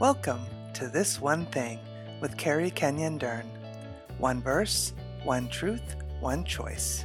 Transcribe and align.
Welcome 0.00 0.46
to 0.72 0.88
This 0.88 1.20
One 1.20 1.44
Thing 1.44 1.78
with 2.22 2.38
Carrie 2.38 2.70
Kenyon 2.70 3.18
Dern. 3.18 3.44
One 4.16 4.40
verse, 4.40 4.94
one 5.24 5.46
truth, 5.50 5.96
one 6.20 6.42
choice. 6.42 7.04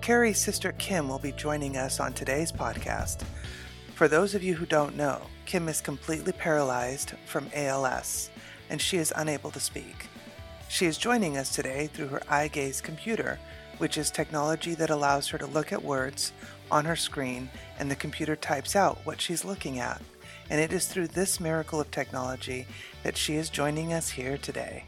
Carrie's 0.00 0.38
sister 0.38 0.70
Kim 0.78 1.08
will 1.08 1.18
be 1.18 1.32
joining 1.32 1.76
us 1.76 1.98
on 1.98 2.12
today's 2.12 2.52
podcast. 2.52 3.24
For 3.96 4.06
those 4.06 4.36
of 4.36 4.44
you 4.44 4.54
who 4.54 4.66
don't 4.66 4.96
know, 4.96 5.20
Kim 5.46 5.68
is 5.68 5.80
completely 5.80 6.30
paralyzed 6.30 7.14
from 7.26 7.50
ALS 7.56 8.30
and 8.70 8.80
she 8.80 8.98
is 8.98 9.12
unable 9.16 9.50
to 9.50 9.58
speak. 9.58 10.06
She 10.68 10.86
is 10.86 10.98
joining 10.98 11.36
us 11.36 11.52
today 11.52 11.88
through 11.88 12.06
her 12.06 12.22
eye 12.28 12.46
gaze 12.46 12.80
computer, 12.80 13.36
which 13.78 13.98
is 13.98 14.12
technology 14.12 14.76
that 14.76 14.90
allows 14.90 15.26
her 15.26 15.38
to 15.38 15.46
look 15.46 15.72
at 15.72 15.82
words 15.82 16.32
on 16.70 16.84
her 16.84 16.94
screen 16.94 17.50
and 17.80 17.90
the 17.90 17.96
computer 17.96 18.36
types 18.36 18.76
out 18.76 18.98
what 19.02 19.20
she's 19.20 19.44
looking 19.44 19.80
at 19.80 20.00
and 20.52 20.60
it 20.60 20.70
is 20.70 20.86
through 20.86 21.08
this 21.08 21.40
miracle 21.40 21.80
of 21.80 21.90
technology 21.90 22.66
that 23.04 23.16
she 23.16 23.36
is 23.36 23.48
joining 23.48 23.90
us 23.90 24.10
here 24.10 24.36
today. 24.36 24.84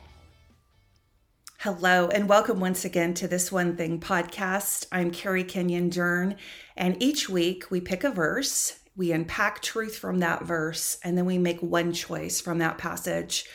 Hello, 1.60 2.08
and 2.08 2.28
welcome 2.28 2.60
once 2.60 2.84
again 2.84 3.14
to 3.14 3.26
this 3.26 3.50
One 3.50 3.74
Thing 3.74 3.98
podcast. 3.98 4.84
I'm 4.92 5.10
Carrie 5.10 5.42
Kenyon 5.42 5.88
Dern, 5.88 6.36
and 6.76 7.02
each 7.02 7.30
week 7.30 7.70
we 7.70 7.80
pick 7.80 8.04
a 8.04 8.10
verse, 8.10 8.78
we 8.94 9.10
unpack 9.10 9.62
truth 9.62 9.96
from 9.96 10.18
that 10.18 10.44
verse, 10.44 10.98
and 11.02 11.16
then 11.16 11.24
we 11.24 11.38
make 11.38 11.62
one 11.62 11.94
choice 11.94 12.42
from 12.42 12.58
that 12.58 12.76
passage. 12.76 13.46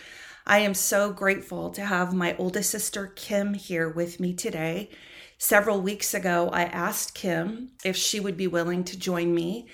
I 0.47 0.59
am 0.59 0.73
so 0.73 1.11
grateful 1.13 1.69
to 1.69 1.85
have 1.85 2.11
my 2.11 2.35
oldest 2.37 2.71
sister 2.71 3.05
Kim 3.05 3.53
here 3.53 3.87
with 3.87 4.19
me 4.19 4.33
today. 4.33 4.89
Several 5.37 5.79
weeks 5.79 6.15
ago, 6.15 6.49
I 6.51 6.63
asked 6.63 7.13
Kim 7.13 7.69
if 7.85 7.95
she 7.95 8.19
would 8.19 8.35
be 8.35 8.47
willing 8.47 8.83
to 8.85 8.97
join 8.97 9.31
me 9.35 9.67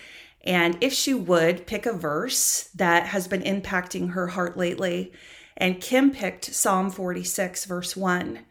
and 0.46 0.78
if 0.80 0.94
she 0.94 1.14
would 1.14 1.66
pick 1.66 1.86
a 1.86 1.94
verse 1.94 2.70
that 2.76 3.08
has 3.08 3.28
been 3.28 3.42
impacting 3.42 4.12
her 4.12 4.28
heart 4.28 4.58
lately. 4.58 5.12
And 5.58 5.82
Kim 5.82 6.12
picked 6.12 6.54
Psalm 6.54 6.92
46, 6.92 7.66
verse 7.66 7.96
1. 7.96 8.46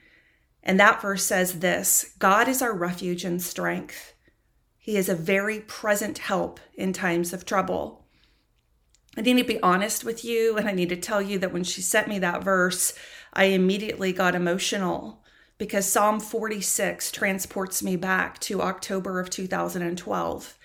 And 0.62 0.81
that 0.81 1.00
verse 1.03 1.22
says 1.22 1.61
this 1.61 2.15
God 2.19 2.48
is 2.48 2.62
our 2.62 2.75
refuge 2.75 3.25
and 3.25 3.41
strength. 3.41 4.15
He 4.78 4.97
is 4.97 5.09
a 5.09 5.15
very 5.15 5.61
present 5.61 6.19
help 6.19 6.61
in 6.75 6.92
times 6.92 7.33
of 7.33 7.47
trouble. 7.47 8.06
I 9.17 9.20
need 9.20 9.39
to 9.39 9.45
be 9.45 9.61
honest 9.61 10.05
with 10.05 10.25
you, 10.25 10.56
and 10.56 10.69
I 10.69 10.72
need 10.72 10.89
to 10.89 10.97
tell 10.97 11.22
you 11.22 11.39
that 11.39 11.53
when 11.53 11.62
she 11.62 11.81
sent 11.81 12.09
me 12.09 12.19
that 12.19 12.42
verse, 12.42 12.92
I 13.33 13.45
immediately 13.45 14.12
got 14.12 14.34
emotional 14.34 15.22
because 15.56 15.87
Psalm 15.87 16.19
46 16.19 17.12
transports 17.12 17.83
me 17.83 17.95
back 17.97 18.41
to 18.41 18.61
October 18.61 19.20
of 19.20 19.31
2012. 19.31 20.59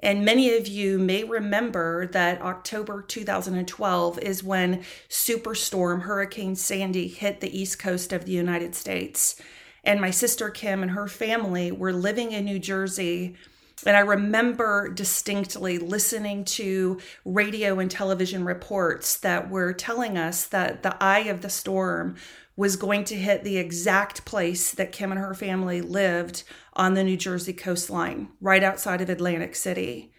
And 0.00 0.24
many 0.24 0.56
of 0.56 0.68
you 0.68 0.98
may 0.98 1.24
remember 1.24 2.06
that 2.08 2.40
October 2.40 3.02
2012 3.02 4.18
is 4.20 4.44
when 4.44 4.84
Superstorm 5.08 6.02
Hurricane 6.02 6.54
Sandy 6.54 7.08
hit 7.08 7.40
the 7.40 7.58
east 7.58 7.78
coast 7.78 8.12
of 8.12 8.24
the 8.24 8.32
United 8.32 8.74
States. 8.74 9.40
And 9.82 10.00
my 10.00 10.10
sister 10.10 10.50
Kim 10.50 10.82
and 10.82 10.92
her 10.92 11.08
family 11.08 11.72
were 11.72 11.92
living 11.92 12.32
in 12.32 12.44
New 12.44 12.58
Jersey. 12.58 13.36
And 13.86 13.96
I 13.96 14.00
remember 14.00 14.88
distinctly 14.88 15.78
listening 15.78 16.44
to 16.44 17.00
radio 17.24 17.78
and 17.78 17.90
television 17.90 18.44
reports 18.44 19.16
that 19.18 19.50
were 19.50 19.72
telling 19.72 20.16
us 20.16 20.46
that 20.46 20.82
the 20.82 20.96
eye 21.02 21.20
of 21.20 21.42
the 21.42 21.50
storm 21.50 22.16
was 22.58 22.74
going 22.74 23.04
to 23.04 23.14
hit 23.14 23.44
the 23.44 23.56
exact 23.56 24.24
place 24.24 24.72
that 24.72 24.90
Kim 24.90 25.12
and 25.12 25.20
her 25.20 25.32
family 25.32 25.80
lived 25.80 26.42
on 26.72 26.94
the 26.94 27.04
New 27.04 27.16
Jersey 27.16 27.52
coastline, 27.52 28.30
right 28.40 28.64
outside 28.64 29.00
of 29.00 29.08
Atlantic 29.08 29.54
City. 29.54 30.12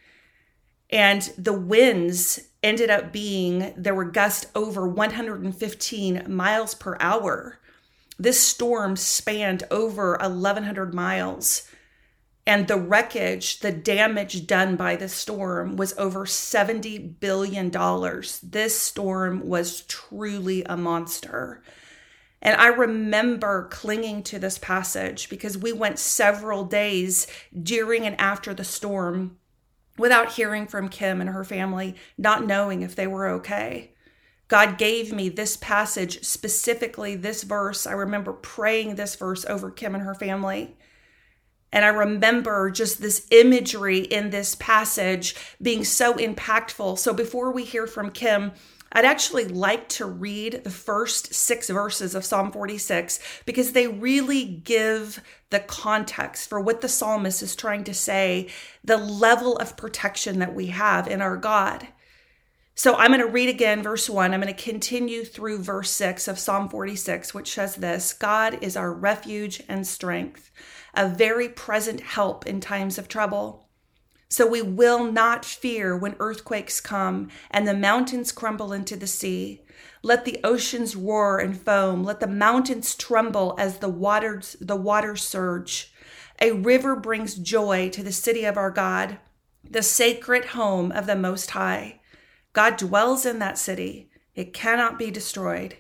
And 0.90 1.22
the 1.38 1.52
winds 1.52 2.40
ended 2.64 2.90
up 2.90 3.12
being, 3.12 3.74
there 3.76 3.94
were 3.94 4.06
gusts 4.06 4.48
over 4.56 4.88
115 4.88 6.34
miles 6.34 6.76
per 6.76 6.96
hour. 7.02 7.60
This 8.18 8.40
storm 8.40 8.96
spanned 8.96 9.64
over 9.70 10.18
1,100 10.22 10.94
miles. 10.94 11.70
And 12.48 12.70
the 12.70 12.78
wreckage, 12.78 13.60
the 13.60 13.74
damage 13.74 14.48
done 14.48 14.78
by 14.78 14.96
the 14.96 15.10
storm 15.10 15.76
was 15.76 15.94
over 15.98 16.24
$70 16.26 17.20
billion. 17.20 17.70
This 18.42 18.80
storm 18.80 19.46
was 19.46 19.82
truly 19.82 20.64
a 20.64 20.78
monster. 20.78 21.62
And 22.42 22.60
I 22.60 22.68
remember 22.68 23.68
clinging 23.70 24.24
to 24.24 24.40
this 24.40 24.58
passage 24.58 25.30
because 25.30 25.58
we 25.58 25.74
went 25.74 26.00
several 26.00 26.64
days 26.64 27.28
during 27.62 28.06
and 28.06 28.20
after 28.20 28.54
the 28.54 28.64
storm 28.64 29.38
without 29.98 30.34
hearing 30.34 30.66
from 30.66 30.88
Kim 30.88 31.20
and 31.20 31.30
her 31.30 31.44
family, 31.44 31.96
not 32.18 32.48
knowing 32.48 32.82
if 32.82 32.96
they 32.96 33.08
were 33.08 33.28
okay. 33.28 33.92
God 34.48 34.78
gave 34.78 35.14
me 35.14 35.30
this 35.30 35.58
passage, 35.58 36.24
specifically 36.24 37.16
this 37.16 37.44
verse. 37.44 37.86
I 37.86 37.92
remember 37.92 38.34
praying 38.34 38.96
this 38.96 39.16
verse 39.16 39.46
over 39.46 39.70
Kim 39.70 39.94
and 39.94 40.04
her 40.04 40.16
family. 40.16 40.76
And 41.72 41.86
I 41.86 41.90
remember 41.90 42.72
just 42.72 43.00
this 43.00 43.28
imagery 43.30 44.00
in 44.00 44.32
this 44.32 44.56
passage 44.56 45.36
being 45.62 45.84
so 45.84 46.16
impactful. 46.16 46.98
So 46.98 47.14
before 47.14 47.52
we 47.52 47.64
hear 47.64 47.86
from 47.86 48.10
Kim, 48.10 48.54
I'd 48.92 49.06
actually 49.06 49.46
like 49.46 49.88
to 49.90 50.06
read 50.06 50.64
the 50.64 50.70
first 50.70 51.34
six 51.34 51.70
verses 51.70 52.16
of 52.16 52.26
Psalm 52.26 52.52
46 52.52 53.20
because 53.46 53.74
they 53.74 53.88
really 53.88 54.46
give 54.46 55.22
the 55.50 55.60
context 55.60 56.50
for 56.50 56.60
what 56.60 56.82
the 56.82 56.90
psalmist 56.90 57.42
is 57.44 57.56
trying 57.56 57.84
to 57.86 57.94
say, 57.94 58.50
the 58.84 58.98
level 58.98 59.58
of 59.58 59.78
protection 59.78 60.40
that 60.40 60.56
we 60.56 60.68
have 60.68 61.08
in 61.08 61.22
our 61.22 61.38
God. 61.38 61.88
So 62.80 62.96
I'm 62.96 63.12
going 63.12 63.20
to 63.20 63.28
read 63.28 63.50
again 63.50 63.84
verse 63.84 64.10
1. 64.10 64.34
I'm 64.34 64.40
going 64.40 64.54
to 64.54 64.64
continue 64.64 65.26
through 65.26 65.64
verse 65.64 65.92
6 65.92 66.30
of 66.30 66.40
Psalm 66.40 66.70
46, 66.70 67.34
which 67.34 67.54
says 67.54 67.76
this 67.76 68.14
God 68.14 68.58
is 68.62 68.78
our 68.78 68.94
refuge 68.94 69.62
and 69.68 69.86
strength, 69.86 70.50
a 70.94 71.10
very 71.10 71.50
present 71.50 72.00
help 72.00 72.48
in 72.48 72.62
times 72.62 72.98
of 72.98 73.10
trouble. 73.10 73.69
So 74.30 74.46
we 74.46 74.62
will 74.62 75.12
not 75.12 75.44
fear 75.44 75.98
when 75.98 76.16
earthquakes 76.20 76.80
come 76.80 77.30
and 77.50 77.68
the 77.68 77.74
mountains 77.74 78.32
crumble 78.32 78.72
into 78.72 78.96
the 78.96 79.08
sea. 79.08 79.64
Let 80.04 80.24
the 80.24 80.40
oceans 80.44 80.96
roar 80.96 81.40
and 81.40 81.60
foam. 81.60 82.04
Let 82.04 82.20
the 82.20 82.28
mountains 82.28 82.96
tremble 82.96 83.56
as 83.58 83.80
the 83.80 83.90
waters 83.90 84.56
the 84.62 84.76
waters 84.76 85.24
surge. 85.24 85.92
A 86.42 86.52
river 86.52 86.96
brings 86.96 87.36
joy 87.36 87.90
to 87.90 88.04
the 88.04 88.12
city 88.12 88.46
of 88.46 88.56
our 88.56 88.72
God, 88.72 89.18
the 89.70 89.82
sacred 89.82 90.46
home 90.46 90.92
of 90.92 91.06
the 91.06 91.16
Most 91.16 91.52
High. 91.52 92.00
God 92.54 92.78
dwells 92.78 93.26
in 93.26 93.40
that 93.40 93.58
city. 93.58 94.10
It 94.36 94.54
cannot 94.54 95.00
be 95.00 95.12
destroyed. 95.12 95.78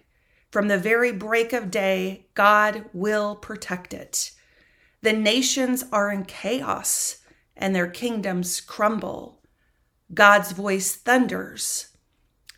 From 0.51 0.67
the 0.67 0.77
very 0.77 1.11
break 1.11 1.53
of 1.53 1.71
day, 1.71 2.25
God 2.33 2.85
will 2.93 3.35
protect 3.35 3.93
it. 3.93 4.31
The 5.01 5.13
nations 5.13 5.85
are 5.93 6.11
in 6.11 6.25
chaos 6.25 7.19
and 7.59 7.75
their 7.75 7.88
kingdoms 7.88 8.59
crumble. 8.59 9.44
God's 10.12 10.53
voice 10.53 10.96
thunders 10.96 11.90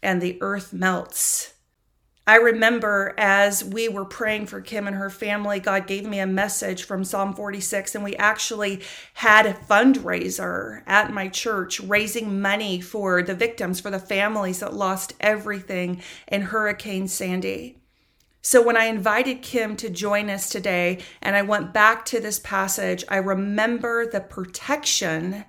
and 0.01 0.21
the 0.21 0.37
earth 0.41 0.71
melts. 0.71 1.55
I 2.27 2.35
remember 2.35 3.15
as 3.17 3.63
we 3.63 3.89
were 3.89 4.05
praying 4.05 4.45
for 4.45 4.61
Kim 4.61 4.87
and 4.87 4.95
her 4.95 5.09
family, 5.09 5.59
God 5.59 5.87
gave 5.87 6.05
me 6.05 6.19
a 6.19 6.27
message 6.27 6.83
from 6.83 7.03
Psalm 7.03 7.33
46, 7.33 7.95
and 7.95 8.03
we 8.03 8.15
actually 8.15 8.83
had 9.15 9.47
a 9.47 9.53
fundraiser 9.53 10.83
at 10.85 11.11
my 11.11 11.27
church 11.27 11.79
raising 11.79 12.39
money 12.39 12.79
for 12.79 13.23
the 13.23 13.33
victims, 13.33 13.81
for 13.81 13.89
the 13.89 13.99
families 13.99 14.59
that 14.59 14.73
lost 14.73 15.13
everything 15.19 16.01
in 16.27 16.43
Hurricane 16.43 17.07
Sandy. 17.07 17.80
So 18.43 18.61
when 18.61 18.75
I 18.75 18.85
invited 18.85 19.43
Kim 19.43 19.75
to 19.77 19.89
join 19.89 20.29
us 20.29 20.49
today 20.49 20.99
and 21.21 21.35
I 21.35 21.43
went 21.43 21.73
back 21.73 22.05
to 22.05 22.19
this 22.19 22.39
passage, 22.39 23.03
I 23.07 23.17
remember 23.17 24.07
the 24.07 24.19
protection 24.19 25.45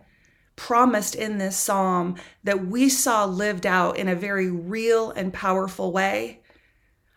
promised 0.57 1.15
in 1.15 1.39
this 1.39 1.57
psalm 1.57 2.17
that 2.45 2.67
we 2.67 2.91
saw 2.91 3.25
lived 3.25 3.67
out 3.67 3.97
in 3.97 4.09
a 4.09 4.15
very 4.15 4.51
real 4.51 5.11
and 5.11 5.33
powerful 5.33 5.91
way. 5.91 6.43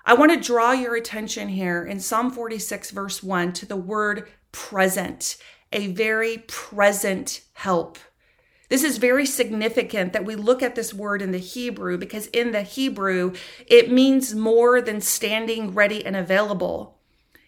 I 0.05 0.13
want 0.13 0.31
to 0.31 0.39
draw 0.39 0.71
your 0.71 0.95
attention 0.95 1.49
here 1.49 1.83
in 1.83 1.99
Psalm 1.99 2.31
46, 2.31 2.91
verse 2.91 3.21
1, 3.21 3.53
to 3.53 3.65
the 3.65 3.75
word 3.75 4.29
present, 4.53 5.35
a 5.73 5.87
very 5.87 6.37
present 6.47 7.41
help. 7.53 7.97
This 8.69 8.83
is 8.83 8.97
very 8.97 9.25
significant 9.25 10.13
that 10.13 10.25
we 10.25 10.35
look 10.35 10.63
at 10.63 10.75
this 10.75 10.93
word 10.93 11.21
in 11.21 11.31
the 11.31 11.37
Hebrew 11.37 11.97
because 11.97 12.27
in 12.27 12.51
the 12.51 12.63
Hebrew, 12.63 13.33
it 13.67 13.91
means 13.91 14.33
more 14.33 14.81
than 14.81 15.01
standing 15.01 15.73
ready 15.73 16.05
and 16.05 16.15
available. 16.15 16.97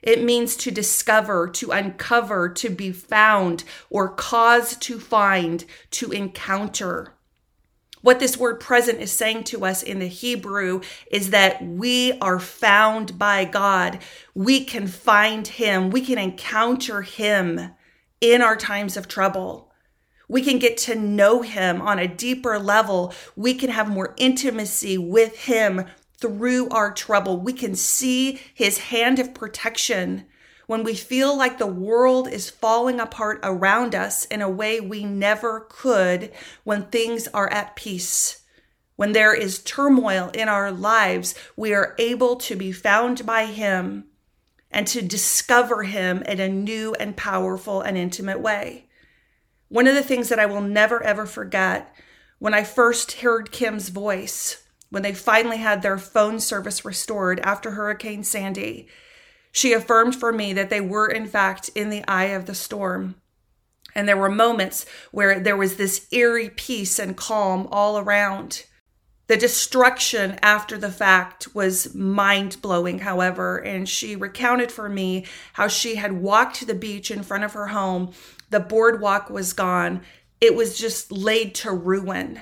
It 0.01 0.23
means 0.23 0.55
to 0.57 0.71
discover, 0.71 1.49
to 1.49 1.71
uncover, 1.71 2.49
to 2.49 2.69
be 2.69 2.91
found, 2.91 3.63
or 3.89 4.09
cause 4.09 4.77
to 4.77 4.99
find, 4.99 5.65
to 5.91 6.11
encounter. 6.11 7.13
What 8.01 8.19
this 8.19 8.37
word 8.37 8.59
present 8.59 9.01
is 9.01 9.11
saying 9.11 9.45
to 9.45 9.65
us 9.65 9.81
in 9.81 9.99
the 9.99 10.07
Hebrew 10.07 10.81
is 11.11 11.31
that 11.31 11.65
we 11.65 12.13
are 12.19 12.39
found 12.39 13.17
by 13.17 13.43
God. 13.43 13.99
We 14.35 14.63
can 14.63 14.87
find 14.87 15.47
Him, 15.47 15.89
we 15.89 16.01
can 16.01 16.19
encounter 16.19 17.01
Him 17.01 17.71
in 18.21 18.41
our 18.41 18.55
times 18.55 18.97
of 18.97 19.07
trouble. 19.07 19.66
We 20.27 20.41
can 20.41 20.59
get 20.59 20.77
to 20.77 20.95
know 20.95 21.41
him 21.41 21.81
on 21.81 21.99
a 21.99 22.07
deeper 22.07 22.59
level. 22.59 23.13
We 23.35 23.53
can 23.53 23.69
have 23.69 23.89
more 23.89 24.13
intimacy 24.17 24.97
with 24.97 25.45
him 25.45 25.85
through 26.17 26.69
our 26.69 26.91
trouble. 26.91 27.39
We 27.39 27.53
can 27.53 27.75
see 27.75 28.41
his 28.53 28.77
hand 28.77 29.19
of 29.19 29.33
protection 29.33 30.25
when 30.65 30.83
we 30.83 30.95
feel 30.95 31.35
like 31.35 31.57
the 31.57 31.65
world 31.65 32.27
is 32.27 32.49
falling 32.49 32.99
apart 32.99 33.39
around 33.41 33.95
us 33.95 34.25
in 34.25 34.41
a 34.41 34.49
way 34.49 34.81
we 34.81 35.05
never 35.05 35.65
could 35.69 36.31
when 36.65 36.83
things 36.83 37.27
are 37.29 37.49
at 37.51 37.75
peace. 37.77 38.41
When 38.97 39.13
there 39.13 39.33
is 39.33 39.63
turmoil 39.63 40.29
in 40.33 40.49
our 40.49 40.71
lives, 40.71 41.35
we 41.55 41.73
are 41.73 41.95
able 41.97 42.35
to 42.37 42.55
be 42.55 42.71
found 42.71 43.25
by 43.25 43.45
Him 43.45 44.05
and 44.69 44.85
to 44.87 45.01
discover 45.01 45.83
Him 45.83 46.21
in 46.23 46.39
a 46.39 46.49
new 46.49 46.95
and 46.99 47.15
powerful 47.15 47.79
and 47.81 47.95
intimate 47.95 48.41
way. 48.41 48.86
One 49.69 49.87
of 49.87 49.95
the 49.95 50.03
things 50.03 50.29
that 50.29 50.39
I 50.39 50.45
will 50.45 50.61
never 50.61 51.03
ever 51.03 51.25
forget 51.25 51.93
when 52.39 52.53
I 52.53 52.63
first 52.63 53.13
heard 53.13 53.51
Kim's 53.51 53.89
voice, 53.89 54.63
when 54.89 55.03
they 55.03 55.13
finally 55.13 55.57
had 55.57 55.81
their 55.81 55.97
phone 55.97 56.39
service 56.39 56.85
restored 56.85 57.39
after 57.41 57.71
Hurricane 57.71 58.23
Sandy, 58.23 58.87
she 59.51 59.73
affirmed 59.73 60.15
for 60.15 60.31
me 60.31 60.53
that 60.53 60.69
they 60.69 60.79
were, 60.81 61.07
in 61.07 61.25
fact, 61.25 61.69
in 61.73 61.89
the 61.89 62.07
eye 62.07 62.25
of 62.25 62.45
the 62.45 62.55
storm. 62.55 63.15
And 63.95 64.07
there 64.07 64.17
were 64.17 64.29
moments 64.29 64.85
where 65.11 65.39
there 65.39 65.57
was 65.57 65.77
this 65.77 66.07
eerie 66.11 66.51
peace 66.51 66.99
and 66.99 67.17
calm 67.17 67.67
all 67.71 67.97
around. 67.97 68.65
The 69.25 69.35
destruction 69.35 70.37
after 70.41 70.77
the 70.77 70.91
fact 70.91 71.53
was 71.53 71.93
mind 71.93 72.61
blowing, 72.61 72.99
however, 72.99 73.57
and 73.57 73.89
she 73.89 74.15
recounted 74.15 74.71
for 74.71 74.87
me 74.87 75.25
how 75.53 75.67
she 75.67 75.95
had 75.95 76.13
walked 76.13 76.57
to 76.57 76.65
the 76.65 76.75
beach 76.75 77.11
in 77.11 77.23
front 77.23 77.43
of 77.43 77.53
her 77.53 77.67
home. 77.67 78.13
The 78.49 78.59
boardwalk 78.59 79.29
was 79.29 79.53
gone, 79.53 80.01
it 80.39 80.55
was 80.55 80.77
just 80.77 81.11
laid 81.11 81.55
to 81.55 81.71
ruin 81.71 82.41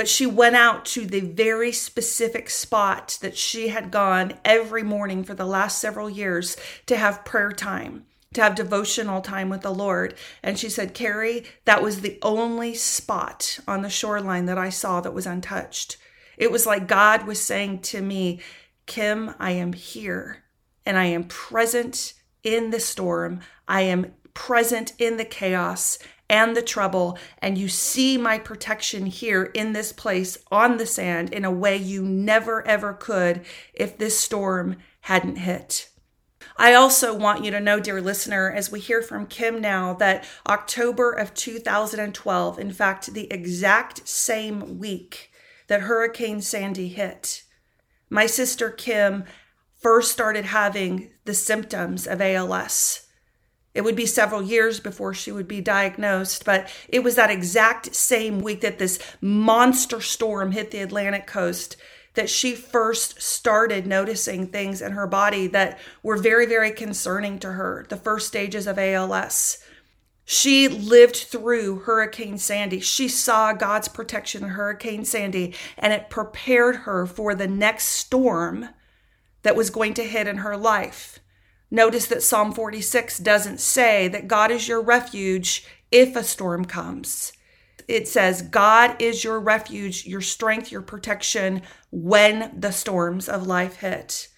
but 0.00 0.08
she 0.08 0.24
went 0.24 0.56
out 0.56 0.86
to 0.86 1.04
the 1.04 1.20
very 1.20 1.70
specific 1.70 2.48
spot 2.48 3.18
that 3.20 3.36
she 3.36 3.68
had 3.68 3.90
gone 3.90 4.32
every 4.46 4.82
morning 4.82 5.22
for 5.22 5.34
the 5.34 5.44
last 5.44 5.78
several 5.78 6.08
years 6.08 6.56
to 6.86 6.96
have 6.96 7.22
prayer 7.26 7.52
time, 7.52 8.06
to 8.32 8.40
have 8.42 8.54
devotional 8.54 9.20
time 9.20 9.50
with 9.50 9.60
the 9.60 9.74
Lord. 9.74 10.14
And 10.42 10.58
she 10.58 10.70
said, 10.70 10.94
Carrie, 10.94 11.44
that 11.66 11.82
was 11.82 12.00
the 12.00 12.18
only 12.22 12.74
spot 12.74 13.58
on 13.68 13.82
the 13.82 13.90
shoreline 13.90 14.46
that 14.46 14.56
I 14.56 14.70
saw 14.70 15.02
that 15.02 15.12
was 15.12 15.26
untouched. 15.26 15.98
It 16.38 16.50
was 16.50 16.64
like 16.64 16.88
God 16.88 17.26
was 17.26 17.38
saying 17.38 17.80
to 17.80 18.00
me, 18.00 18.40
Kim, 18.86 19.34
I 19.38 19.50
am 19.50 19.74
here 19.74 20.44
and 20.86 20.96
I 20.96 21.04
am 21.04 21.24
present 21.24 22.14
in 22.42 22.70
the 22.70 22.80
storm. 22.80 23.40
I 23.68 23.82
am 23.82 24.14
present 24.34 24.92
in 24.98 25.16
the 25.16 25.24
chaos 25.24 25.98
and 26.28 26.56
the 26.56 26.62
trouble, 26.62 27.18
and 27.38 27.58
you 27.58 27.68
see 27.68 28.16
my 28.16 28.38
protection 28.38 29.06
here 29.06 29.50
in 29.52 29.72
this 29.72 29.92
place 29.92 30.38
on 30.50 30.76
the 30.76 30.86
sand 30.86 31.32
in 31.32 31.44
a 31.44 31.50
way 31.50 31.76
you 31.76 32.02
never 32.02 32.66
ever 32.66 32.92
could 32.94 33.44
if 33.74 33.98
this 33.98 34.18
storm 34.18 34.76
hadn't 35.02 35.36
hit. 35.36 35.90
I 36.56 36.74
also 36.74 37.14
want 37.14 37.44
you 37.44 37.50
to 37.50 37.60
know, 37.60 37.80
dear 37.80 38.00
listener, 38.00 38.50
as 38.50 38.70
we 38.70 38.80
hear 38.80 39.02
from 39.02 39.26
Kim 39.26 39.60
now, 39.60 39.94
that 39.94 40.26
October 40.48 41.10
of 41.10 41.34
2012, 41.34 42.58
in 42.58 42.72
fact, 42.72 43.12
the 43.12 43.32
exact 43.32 44.06
same 44.06 44.78
week 44.78 45.32
that 45.68 45.82
Hurricane 45.82 46.40
Sandy 46.40 46.88
hit, 46.88 47.44
my 48.08 48.26
sister 48.26 48.70
Kim 48.70 49.24
first 49.78 50.12
started 50.12 50.44
having 50.44 51.10
the 51.24 51.34
symptoms 51.34 52.06
of 52.06 52.20
ALS. 52.20 53.06
It 53.74 53.82
would 53.82 53.96
be 53.96 54.06
several 54.06 54.42
years 54.42 54.80
before 54.80 55.14
she 55.14 55.30
would 55.30 55.46
be 55.46 55.60
diagnosed, 55.60 56.44
but 56.44 56.68
it 56.88 57.04
was 57.04 57.14
that 57.14 57.30
exact 57.30 57.94
same 57.94 58.40
week 58.40 58.62
that 58.62 58.78
this 58.78 58.98
monster 59.20 60.00
storm 60.00 60.52
hit 60.52 60.70
the 60.70 60.80
Atlantic 60.80 61.26
coast 61.26 61.76
that 62.14 62.28
she 62.28 62.54
first 62.54 63.22
started 63.22 63.86
noticing 63.86 64.48
things 64.48 64.82
in 64.82 64.92
her 64.92 65.06
body 65.06 65.46
that 65.46 65.78
were 66.02 66.16
very, 66.16 66.46
very 66.46 66.72
concerning 66.72 67.38
to 67.38 67.52
her, 67.52 67.86
the 67.88 67.96
first 67.96 68.26
stages 68.26 68.66
of 68.66 68.78
ALS. 68.78 69.58
She 70.24 70.68
lived 70.68 71.16
through 71.16 71.80
Hurricane 71.80 72.38
Sandy. 72.38 72.80
She 72.80 73.08
saw 73.08 73.52
God's 73.52 73.88
protection 73.88 74.44
in 74.44 74.50
Hurricane 74.50 75.04
Sandy, 75.04 75.54
and 75.78 75.92
it 75.92 76.10
prepared 76.10 76.76
her 76.76 77.06
for 77.06 77.34
the 77.34 77.48
next 77.48 77.84
storm 77.84 78.68
that 79.42 79.56
was 79.56 79.70
going 79.70 79.94
to 79.94 80.04
hit 80.04 80.26
in 80.26 80.38
her 80.38 80.56
life. 80.56 81.20
Notice 81.70 82.06
that 82.06 82.22
Psalm 82.22 82.52
46 82.52 83.18
doesn't 83.18 83.60
say 83.60 84.08
that 84.08 84.28
God 84.28 84.50
is 84.50 84.66
your 84.66 84.80
refuge 84.80 85.66
if 85.92 86.16
a 86.16 86.24
storm 86.24 86.64
comes. 86.64 87.32
It 87.86 88.06
says, 88.08 88.42
God 88.42 89.00
is 89.00 89.24
your 89.24 89.40
refuge, 89.40 90.06
your 90.06 90.20
strength, 90.20 90.70
your 90.70 90.82
protection 90.82 91.62
when 91.90 92.52
the 92.58 92.70
storms 92.70 93.28
of 93.28 93.46
life 93.46 93.76
hit. 93.76 94.28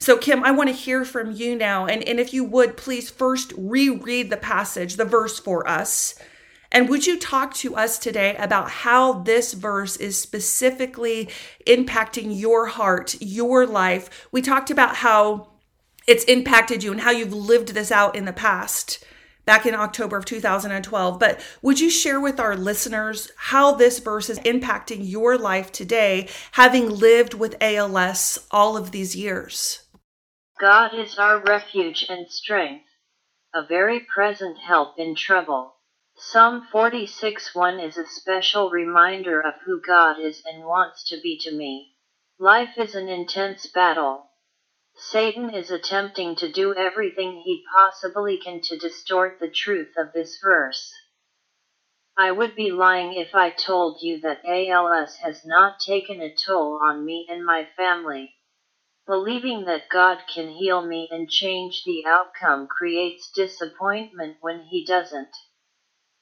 So, 0.00 0.18
Kim, 0.18 0.44
I 0.44 0.50
want 0.50 0.68
to 0.68 0.74
hear 0.74 1.04
from 1.04 1.32
you 1.32 1.56
now. 1.56 1.86
And, 1.86 2.02
and 2.06 2.20
if 2.20 2.34
you 2.34 2.44
would, 2.44 2.76
please 2.76 3.08
first 3.08 3.54
reread 3.56 4.28
the 4.28 4.36
passage, 4.36 4.96
the 4.96 5.06
verse 5.06 5.38
for 5.38 5.66
us. 5.66 6.14
And 6.70 6.88
would 6.88 7.06
you 7.06 7.18
talk 7.18 7.54
to 7.54 7.76
us 7.76 7.98
today 7.98 8.36
about 8.36 8.68
how 8.68 9.22
this 9.22 9.54
verse 9.54 9.96
is 9.96 10.20
specifically 10.20 11.30
impacting 11.66 12.38
your 12.38 12.66
heart, 12.66 13.16
your 13.20 13.64
life? 13.64 14.28
We 14.30 14.42
talked 14.42 14.70
about 14.70 14.96
how 14.96 15.53
it's 16.06 16.24
impacted 16.24 16.82
you 16.82 16.92
and 16.92 17.00
how 17.00 17.10
you've 17.10 17.32
lived 17.32 17.68
this 17.68 17.90
out 17.90 18.14
in 18.14 18.24
the 18.24 18.32
past 18.32 19.04
back 19.44 19.66
in 19.66 19.74
October 19.74 20.16
of 20.16 20.24
2012. 20.24 21.18
But 21.18 21.40
would 21.62 21.80
you 21.80 21.90
share 21.90 22.20
with 22.20 22.40
our 22.40 22.56
listeners 22.56 23.30
how 23.36 23.74
this 23.74 23.98
verse 23.98 24.30
is 24.30 24.38
impacting 24.40 25.00
your 25.00 25.38
life 25.38 25.72
today, 25.72 26.28
having 26.52 26.88
lived 26.88 27.34
with 27.34 27.56
ALS 27.60 28.46
all 28.50 28.76
of 28.76 28.90
these 28.90 29.16
years? 29.16 29.82
God 30.60 30.94
is 30.94 31.18
our 31.18 31.38
refuge 31.38 32.06
and 32.08 32.30
strength, 32.30 32.86
a 33.54 33.66
very 33.66 34.00
present 34.00 34.58
help 34.58 34.98
in 34.98 35.14
trouble. 35.14 35.74
Psalm 36.16 36.66
46 36.70 37.54
1 37.54 37.80
is 37.80 37.96
a 37.96 38.06
special 38.06 38.70
reminder 38.70 39.40
of 39.40 39.54
who 39.64 39.80
God 39.80 40.20
is 40.20 40.42
and 40.46 40.64
wants 40.64 41.02
to 41.08 41.20
be 41.20 41.38
to 41.42 41.50
me. 41.50 41.96
Life 42.38 42.78
is 42.78 42.94
an 42.94 43.08
intense 43.08 43.66
battle 43.66 44.30
Satan 44.96 45.52
is 45.52 45.72
attempting 45.72 46.36
to 46.36 46.48
do 46.48 46.72
everything 46.74 47.42
he 47.44 47.64
possibly 47.72 48.38
can 48.38 48.60
to 48.62 48.78
distort 48.78 49.40
the 49.40 49.50
truth 49.50 49.92
of 49.96 50.12
this 50.12 50.38
verse. 50.40 50.92
I 52.16 52.30
would 52.30 52.54
be 52.54 52.70
lying 52.70 53.12
if 53.12 53.34
I 53.34 53.50
told 53.50 54.02
you 54.02 54.20
that 54.20 54.44
ALS 54.44 55.16
has 55.16 55.44
not 55.44 55.80
taken 55.80 56.20
a 56.20 56.32
toll 56.32 56.78
on 56.80 57.04
me 57.04 57.26
and 57.28 57.44
my 57.44 57.64
family. 57.76 58.36
Believing 59.04 59.64
that 59.64 59.88
God 59.88 60.22
can 60.32 60.48
heal 60.48 60.86
me 60.86 61.08
and 61.10 61.28
change 61.28 61.82
the 61.82 62.06
outcome 62.06 62.68
creates 62.68 63.32
disappointment 63.32 64.36
when 64.40 64.62
He 64.62 64.84
doesn't. 64.84 65.34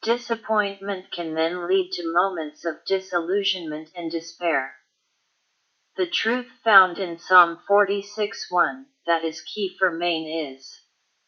Disappointment 0.00 1.12
can 1.12 1.34
then 1.34 1.68
lead 1.68 1.92
to 1.92 2.10
moments 2.10 2.64
of 2.64 2.84
disillusionment 2.86 3.90
and 3.94 4.10
despair. 4.10 4.76
The 5.94 6.06
truth 6.06 6.50
found 6.64 6.98
in 6.98 7.18
Psalm 7.18 7.62
46:1 7.68 8.86
that 9.04 9.24
is 9.24 9.42
key 9.42 9.76
for 9.78 9.90
Maine 9.90 10.50
is 10.50 10.80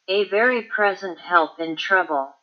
a 0.09 0.25
very 0.25 0.63
present 0.63 1.19
help 1.19 1.61
in 1.61 1.77
trouble. 1.77 2.35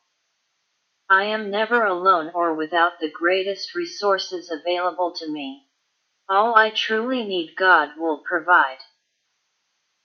I 1.10 1.24
am 1.24 1.50
never 1.50 1.84
alone 1.84 2.30
or 2.36 2.54
without 2.54 3.00
the 3.00 3.10
greatest 3.10 3.74
resources 3.74 4.52
available 4.52 5.12
to 5.14 5.28
me. 5.28 5.68
All 6.30 6.56
I 6.56 6.70
truly 6.70 7.24
need 7.24 7.56
God 7.56 7.98
will 7.98 8.20
provide. 8.20 8.84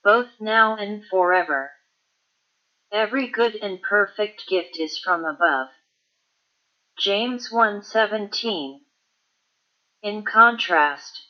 Both 0.03 0.41
now 0.41 0.75
and 0.75 1.05
forever. 1.05 1.71
Every 2.91 3.27
good 3.27 3.53
and 3.57 3.79
perfect 3.79 4.47
gift 4.47 4.79
is 4.79 4.97
from 4.97 5.23
above. 5.23 5.67
James 6.97 7.51
1:17 7.51 8.81
In 10.01 10.23
contrast, 10.25 11.26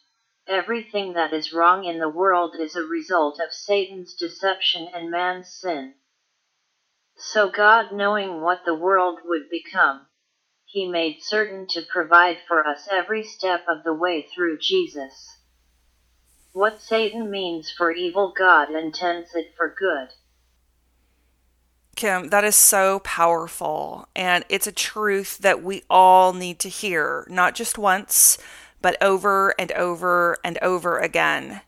Everything 0.47 1.13
that 1.13 1.33
is 1.33 1.51
wrong 1.51 1.83
in 1.83 1.99
the 1.99 2.09
world 2.09 2.55
is 2.57 2.75
a 2.75 2.81
result 2.81 3.39
of 3.39 3.53
Satan's 3.53 4.13
deception 4.13 4.87
and 4.93 5.11
man's 5.11 5.49
sin. 5.49 5.93
So 7.17 7.49
God 7.49 7.91
knowing 7.91 8.41
what 8.41 8.61
the 8.65 8.75
world 8.75 9.19
would 9.25 9.49
become, 9.49 10.07
he 10.65 10.87
made 10.87 11.17
certain 11.21 11.67
to 11.67 11.81
provide 11.81 12.37
for 12.47 12.65
us 12.65 12.87
every 12.91 13.23
step 13.23 13.65
of 13.67 13.83
the 13.83 13.93
way 13.93 14.21
through 14.33 14.59
Jesus. 14.59 15.37
What 16.53 16.81
Satan 16.81 17.29
means 17.29 17.71
for 17.71 17.91
evil, 17.91 18.33
God 18.37 18.71
intends 18.71 19.35
it 19.35 19.53
for 19.57 19.73
good. 19.77 20.09
Kim, 21.95 22.29
that 22.29 22.43
is 22.43 22.55
so 22.55 22.99
powerful. 22.99 24.07
And 24.15 24.45
it's 24.49 24.67
a 24.67 24.71
truth 24.71 25.39
that 25.39 25.63
we 25.63 25.83
all 25.89 26.31
need 26.31 26.59
to 26.59 26.69
hear, 26.69 27.25
not 27.27 27.55
just 27.55 27.77
once, 27.77 28.37
but 28.81 29.01
over 29.01 29.53
and 29.59 29.71
over 29.73 30.37
and 30.43 30.57
over 30.61 30.99
again. 30.99 31.61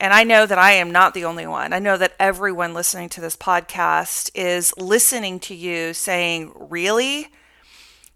And 0.00 0.12
I 0.12 0.22
know 0.22 0.46
that 0.46 0.58
I 0.58 0.72
am 0.72 0.92
not 0.92 1.12
the 1.12 1.24
only 1.24 1.46
one. 1.46 1.72
I 1.72 1.80
know 1.80 1.96
that 1.96 2.14
everyone 2.20 2.72
listening 2.72 3.08
to 3.10 3.20
this 3.20 3.36
podcast 3.36 4.30
is 4.34 4.72
listening 4.78 5.40
to 5.40 5.54
you 5.54 5.92
saying, 5.92 6.52
Really? 6.54 7.28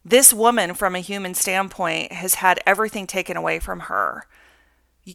This 0.04 0.32
woman, 0.32 0.74
from 0.74 0.96
a 0.96 1.00
human 1.00 1.34
standpoint, 1.34 2.12
has 2.12 2.34
had 2.34 2.60
everything 2.66 3.06
taken 3.06 3.36
away 3.36 3.60
from 3.60 3.80
her. 3.80 4.26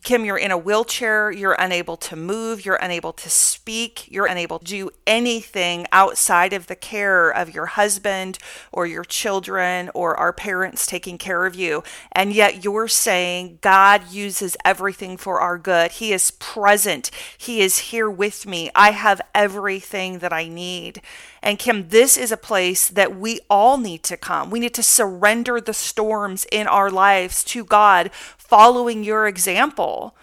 Kim, 0.04 0.26
you're 0.26 0.38
in 0.38 0.52
a 0.52 0.58
wheelchair, 0.58 1.32
you're 1.32 1.56
unable 1.58 1.96
to 1.96 2.18
move, 2.18 2.66
you're 2.66 2.76
unable 2.76 3.14
to 3.14 3.30
speak, 3.30 4.12
you're 4.12 4.26
unable 4.26 4.60
to 4.60 4.66
do 4.66 4.90
anything 5.08 5.88
outside 5.94 6.52
of 6.52 6.68
the 6.68 6.76
care 6.76 7.30
of 7.30 7.56
your 7.56 7.68
husband 7.68 8.38
or 8.74 8.86
your 8.86 9.06
children 9.06 9.90
or 9.94 10.14
our 10.18 10.34
parents 10.34 10.86
taking 10.86 11.18
care 11.18 11.46
of 11.46 11.56
you. 11.56 11.86
And 12.12 12.34
yet 12.34 12.66
you're 12.66 12.90
saying 12.90 13.60
God 13.62 14.12
uses 14.12 14.58
everything 14.66 15.16
for 15.16 15.40
our 15.40 15.58
good. 15.58 15.92
He 15.94 16.12
is 16.12 16.32
present, 16.32 17.10
He 17.38 17.62
is 17.62 17.78
here 17.78 18.10
with 18.10 18.46
me. 18.46 18.70
I 18.76 18.92
have 18.92 19.22
everything 19.34 20.20
that 20.20 20.34
I 20.34 20.50
need. 20.50 21.02
And 21.42 21.60
Kim, 21.60 21.90
this 21.90 22.18
is 22.18 22.32
a 22.32 22.38
place 22.38 22.90
that 22.90 23.16
we 23.18 23.40
all 23.50 23.78
need 23.78 24.04
to 24.04 24.18
come. 24.18 24.50
We 24.50 24.60
need 24.60 24.74
to 24.76 24.84
surrender 24.84 25.62
the 25.62 25.74
storms 25.74 26.46
in 26.52 26.68
our 26.68 26.90
lives 26.90 27.44
to 27.46 27.64
God, 27.64 28.12
following 28.12 29.04
your 29.04 29.28
example. 29.28 30.16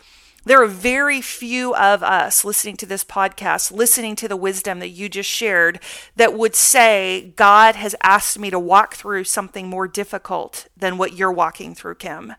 There 0.47 0.63
are 0.63 0.67
very 0.67 1.23
few 1.23 1.75
of 1.75 2.03
us 2.03 2.45
listening 2.45 2.77
to 2.77 2.87
this 2.87 3.03
podcast, 3.03 3.73
listening 3.73 4.15
to 4.17 4.29
the 4.29 4.37
wisdom 4.37 4.79
that 4.81 4.91
you 4.91 5.09
just 5.09 5.31
shared, 5.31 5.81
that 6.17 6.35
would 6.35 6.55
say, 6.55 7.33
God 7.37 7.77
has 7.77 7.97
asked 8.03 8.39
me 8.39 8.51
to 8.51 8.59
walk 8.59 8.95
through 8.95 9.25
something 9.25 9.69
more 9.69 9.89
difficult 9.89 10.67
than 10.77 10.99
what 10.99 11.15
you're 11.15 11.33
walking 11.33 11.75
through, 11.75 11.95
Kim. 11.95 12.35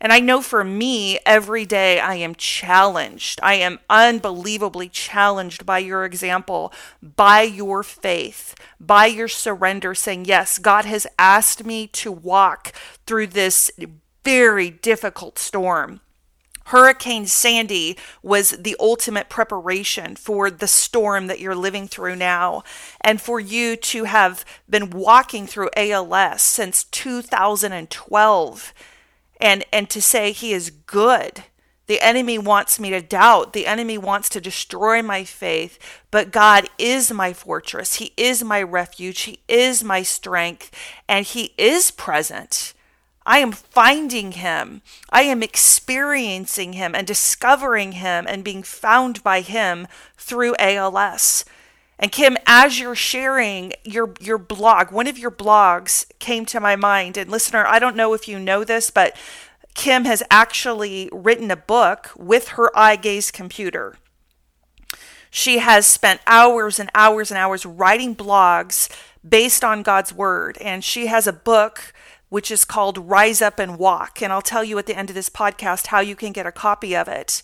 And 0.00 0.12
I 0.12 0.20
know 0.20 0.42
for 0.42 0.64
me, 0.64 1.18
every 1.24 1.64
day 1.64 1.98
I 1.98 2.16
am 2.16 2.34
challenged. 2.34 3.40
I 3.42 3.54
am 3.54 3.78
unbelievably 3.88 4.90
challenged 4.90 5.64
by 5.64 5.78
your 5.78 6.04
example, 6.04 6.72
by 7.00 7.42
your 7.42 7.82
faith, 7.82 8.54
by 8.78 9.06
your 9.06 9.28
surrender, 9.28 9.94
saying, 9.94 10.26
Yes, 10.26 10.58
God 10.58 10.84
has 10.84 11.06
asked 11.18 11.64
me 11.64 11.86
to 11.88 12.12
walk 12.12 12.72
through 13.06 13.28
this 13.28 13.70
very 14.24 14.70
difficult 14.70 15.38
storm. 15.38 16.00
Hurricane 16.66 17.26
Sandy 17.26 17.96
was 18.22 18.50
the 18.50 18.76
ultimate 18.80 19.28
preparation 19.28 20.16
for 20.16 20.50
the 20.50 20.66
storm 20.66 21.26
that 21.26 21.38
you're 21.38 21.54
living 21.54 21.86
through 21.86 22.16
now. 22.16 22.62
And 23.02 23.20
for 23.20 23.38
you 23.38 23.76
to 23.76 24.04
have 24.04 24.46
been 24.68 24.88
walking 24.90 25.46
through 25.46 25.70
ALS 25.76 26.40
since 26.40 26.84
2012 26.84 28.74
and, 29.44 29.62
and 29.70 29.90
to 29.90 30.00
say 30.00 30.32
he 30.32 30.52
is 30.52 30.70
good. 30.70 31.44
The 31.86 32.00
enemy 32.00 32.38
wants 32.38 32.80
me 32.80 32.88
to 32.90 33.02
doubt. 33.02 33.52
The 33.52 33.66
enemy 33.66 33.98
wants 33.98 34.30
to 34.30 34.40
destroy 34.40 35.02
my 35.02 35.22
faith. 35.24 35.78
But 36.10 36.32
God 36.32 36.66
is 36.78 37.12
my 37.12 37.34
fortress. 37.34 37.96
He 37.96 38.14
is 38.16 38.42
my 38.42 38.62
refuge. 38.62 39.20
He 39.20 39.40
is 39.46 39.84
my 39.84 40.02
strength. 40.02 40.70
And 41.06 41.26
He 41.26 41.52
is 41.58 41.90
present. 41.90 42.72
I 43.26 43.38
am 43.38 43.52
finding 43.52 44.32
him. 44.32 44.82
I 45.10 45.22
am 45.22 45.42
experiencing 45.42 46.74
him 46.74 46.94
and 46.94 47.06
discovering 47.06 47.92
him 47.92 48.26
and 48.28 48.44
being 48.44 48.62
found 48.62 49.22
by 49.22 49.40
him 49.40 49.86
through 50.18 50.54
ALS. 50.58 51.46
And 51.98 52.10
Kim, 52.10 52.36
as 52.46 52.80
you're 52.80 52.94
sharing 52.94 53.72
your 53.84 54.14
your 54.20 54.38
blog, 54.38 54.90
one 54.90 55.06
of 55.06 55.18
your 55.18 55.30
blogs 55.30 56.06
came 56.18 56.44
to 56.46 56.60
my 56.60 56.76
mind. 56.76 57.16
And 57.16 57.30
listener, 57.30 57.66
I 57.66 57.78
don't 57.78 57.96
know 57.96 58.14
if 58.14 58.26
you 58.26 58.38
know 58.38 58.64
this, 58.64 58.90
but 58.90 59.16
Kim 59.74 60.04
has 60.04 60.22
actually 60.30 61.08
written 61.12 61.50
a 61.50 61.56
book 61.56 62.10
with 62.16 62.48
her 62.48 62.76
eye 62.76 62.96
gaze 62.96 63.30
computer. 63.30 63.96
She 65.30 65.58
has 65.58 65.84
spent 65.86 66.20
hours 66.28 66.78
and 66.78 66.90
hours 66.94 67.30
and 67.32 67.38
hours 67.38 67.66
writing 67.66 68.14
blogs 68.14 68.88
based 69.28 69.64
on 69.64 69.82
God's 69.82 70.12
word. 70.12 70.58
And 70.60 70.84
she 70.84 71.06
has 71.08 71.26
a 71.26 71.32
book 71.32 71.92
which 72.28 72.50
is 72.50 72.64
called 72.64 72.98
Rise 72.98 73.42
Up 73.42 73.58
and 73.58 73.78
Walk. 73.78 74.22
And 74.22 74.32
I'll 74.32 74.42
tell 74.42 74.62
you 74.62 74.78
at 74.78 74.86
the 74.86 74.96
end 74.96 75.10
of 75.10 75.14
this 75.14 75.30
podcast 75.30 75.88
how 75.88 76.00
you 76.00 76.14
can 76.14 76.32
get 76.32 76.46
a 76.46 76.52
copy 76.52 76.94
of 76.94 77.08
it. 77.08 77.42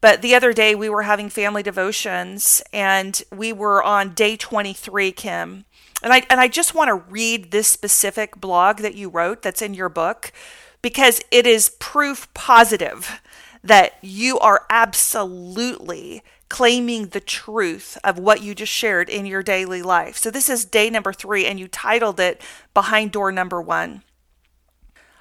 But 0.00 0.22
the 0.22 0.34
other 0.34 0.52
day 0.52 0.74
we 0.74 0.88
were 0.88 1.02
having 1.02 1.28
family 1.28 1.62
devotions 1.62 2.62
and 2.72 3.20
we 3.34 3.52
were 3.52 3.82
on 3.82 4.14
day 4.14 4.36
23, 4.36 5.12
Kim. 5.12 5.64
And 6.02 6.12
I 6.12 6.22
and 6.30 6.38
I 6.38 6.46
just 6.46 6.74
want 6.74 6.88
to 6.88 7.10
read 7.10 7.50
this 7.50 7.66
specific 7.66 8.40
blog 8.40 8.78
that 8.78 8.94
you 8.94 9.08
wrote 9.08 9.42
that's 9.42 9.62
in 9.62 9.74
your 9.74 9.88
book 9.88 10.32
because 10.80 11.20
it 11.32 11.46
is 11.46 11.70
proof 11.80 12.32
positive 12.34 13.20
that 13.64 13.94
you 14.00 14.38
are 14.38 14.64
absolutely 14.70 16.22
claiming 16.48 17.08
the 17.08 17.20
truth 17.20 17.98
of 18.04 18.18
what 18.18 18.42
you 18.42 18.54
just 18.54 18.72
shared 18.72 19.08
in 19.10 19.26
your 19.26 19.42
daily 19.42 19.82
life. 19.82 20.16
So 20.16 20.30
this 20.30 20.48
is 20.48 20.64
day 20.64 20.88
number 20.88 21.12
3 21.12 21.44
and 21.44 21.58
you 21.60 21.68
titled 21.68 22.20
it 22.20 22.40
behind 22.72 23.12
door 23.12 23.30
number 23.32 23.60
1. 23.60 24.02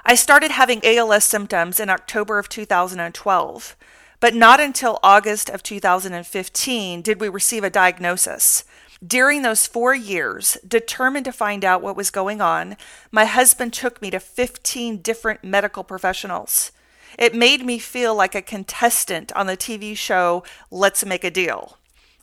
I 0.05 0.15
started 0.15 0.51
having 0.51 0.79
ALS 0.85 1.25
symptoms 1.25 1.81
in 1.81 1.89
October 1.89 2.39
of 2.39 2.47
2012, 2.47 3.75
but 4.19 4.33
not 4.33 4.59
until 4.59 4.99
August 5.03 5.49
of 5.49 5.63
2015 5.63 7.01
did 7.01 7.21
we 7.21 7.29
receive 7.29 7.63
a 7.63 7.69
diagnosis. 7.69 8.63
During 9.05 9.43
those 9.43 9.67
four 9.67 9.93
years, 9.93 10.57
determined 10.67 11.25
to 11.25 11.31
find 11.31 11.63
out 11.63 11.83
what 11.83 11.95
was 11.95 12.09
going 12.09 12.41
on, 12.41 12.77
my 13.11 13.25
husband 13.25 13.73
took 13.73 14.01
me 14.01 14.09
to 14.09 14.19
15 14.19 14.97
different 15.01 15.43
medical 15.43 15.83
professionals. 15.83 16.71
It 17.17 17.35
made 17.35 17.63
me 17.63 17.77
feel 17.77 18.15
like 18.15 18.33
a 18.33 18.41
contestant 18.41 19.31
on 19.33 19.45
the 19.45 19.57
TV 19.57 19.95
show 19.95 20.43
Let's 20.71 21.05
Make 21.05 21.23
a 21.23 21.31
Deal. 21.31 21.77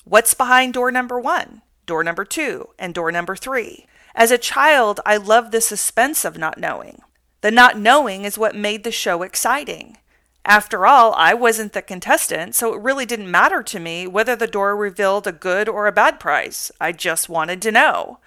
What's 0.05 0.35
behind 0.35 0.75
door 0.75 0.91
number 0.91 1.19
one, 1.19 1.63
door 1.87 2.03
number 2.03 2.25
two, 2.25 2.71
and 2.79 2.93
door 2.93 3.13
number 3.13 3.37
three? 3.37 3.87
As 4.15 4.31
a 4.31 4.39
child, 4.39 5.01
I 5.07 5.17
loved 5.17 5.53
the 5.53 5.61
suspense 5.61 6.25
of 6.25 6.39
not 6.39 6.59
knowing. 6.59 7.03
The 7.41 7.51
not 7.51 7.79
knowing 7.79 8.25
is 8.25 8.39
what 8.39 8.57
made 8.57 8.85
the 8.85 8.93
show 8.93 9.23
exciting. 9.23 9.99
After 10.47 10.87
all, 10.87 11.15
I 11.15 11.33
wasn't 11.33 11.73
the 11.73 11.81
contestant, 11.81 12.55
so 12.55 12.75
it 12.75 12.81
really 12.83 13.07
didn't 13.07 13.31
matter 13.31 13.63
to 13.63 13.81
me 13.81 14.07
whether 14.07 14.37
the 14.37 14.47
door 14.47 14.77
revealed 14.77 15.27
a 15.27 15.33
good 15.33 15.69
or 15.69 15.87
a 15.87 15.93
bad 15.93 16.21
prize. 16.21 16.71
I 16.81 16.93
just 16.93 17.31
wanted 17.31 17.63
to 17.63 17.73
know. 17.73 18.19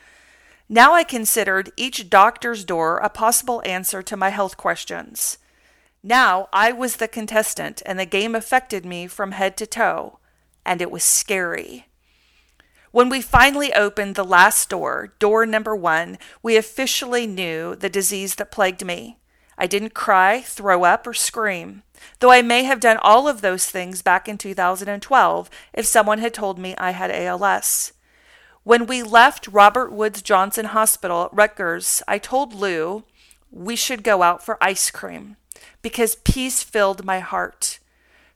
Now 0.68 0.94
I 0.94 1.04
considered 1.04 1.72
each 1.78 2.10
doctor's 2.10 2.66
door 2.66 2.98
a 2.98 3.10
possible 3.10 3.62
answer 3.66 4.02
to 4.02 4.18
my 4.18 4.30
health 4.30 4.58
questions. 4.58 5.38
Now 6.02 6.50
I 6.52 6.72
was 6.72 6.96
the 6.96 7.08
contestant, 7.08 7.84
and 7.86 8.00
the 8.00 8.06
game 8.06 8.34
affected 8.34 8.84
me 8.84 9.08
from 9.08 9.32
head 9.32 9.56
to 9.58 9.68
toe, 9.68 10.20
and 10.66 10.82
it 10.82 10.92
was 10.92 11.04
scary. 11.04 11.86
When 12.92 13.10
we 13.10 13.22
finally 13.22 13.72
opened 13.74 14.16
the 14.16 14.26
last 14.26 14.70
door, 14.70 15.14
door 15.20 15.46
number 15.46 15.76
one, 15.76 16.18
we 16.42 16.58
officially 16.58 17.28
knew 17.28 17.76
the 17.76 17.90
disease 17.90 18.36
that 18.36 18.52
plagued 18.52 18.84
me. 18.84 19.20
I 19.58 19.68
didn't 19.68 19.94
cry, 19.94 20.42
throw 20.42 20.84
up, 20.84 21.08
or 21.08 21.14
scream, 21.14 21.84
though 22.20 22.32
I 22.32 22.42
may 22.42 22.64
have 22.64 22.80
done 22.80 22.98
all 22.98 23.28
of 23.28 23.42
those 23.42 23.66
things 23.66 24.02
back 24.02 24.28
in 24.28 24.38
2012 24.38 25.50
if 25.74 25.86
someone 25.86 26.20
had 26.20 26.34
told 26.34 26.60
me 26.60 26.76
I 26.78 26.92
had 26.92 27.12
ALS. 27.12 27.94
When 28.64 28.86
we 28.86 29.02
left 29.02 29.48
Robert 29.48 29.92
Woods 29.92 30.22
Johnson 30.22 30.66
Hospital 30.66 31.26
at 31.26 31.34
Rutgers, 31.34 32.04
I 32.08 32.18
told 32.20 32.54
Lou 32.54 33.04
we 33.50 33.76
should 33.76 34.04
go 34.04 34.24
out 34.24 34.44
for 34.44 34.62
ice 34.62 34.92
cream 34.92 35.38
because 35.82 36.16
peace 36.16 36.64
filled 36.64 37.06
my 37.06 37.20
heart. 37.20 37.80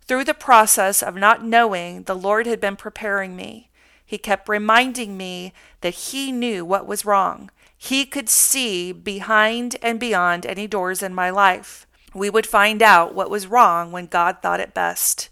Through 0.01 0.23
the 0.23 0.33
process 0.33 1.03
of 1.03 1.15
not 1.15 1.43
knowing, 1.43 2.03
the 2.03 2.15
Lord 2.15 2.47
had 2.47 2.59
been 2.59 2.75
preparing 2.75 3.35
me. 3.35 3.69
He 4.05 4.17
kept 4.17 4.49
reminding 4.49 5.15
me 5.15 5.53
that 5.81 5.93
he 5.93 6.31
knew 6.31 6.65
what 6.65 6.87
was 6.87 7.05
wrong. 7.05 7.49
He 7.83 8.05
could 8.05 8.29
see 8.29 8.91
behind 8.91 9.75
and 9.81 9.99
beyond 9.99 10.45
any 10.45 10.67
doors 10.67 11.01
in 11.01 11.15
my 11.15 11.31
life. 11.31 11.87
We 12.13 12.29
would 12.29 12.45
find 12.45 12.79
out 12.79 13.15
what 13.15 13.31
was 13.31 13.47
wrong 13.47 13.91
when 13.91 14.05
God 14.05 14.37
thought 14.39 14.59
it 14.59 14.75
best. 14.75 15.29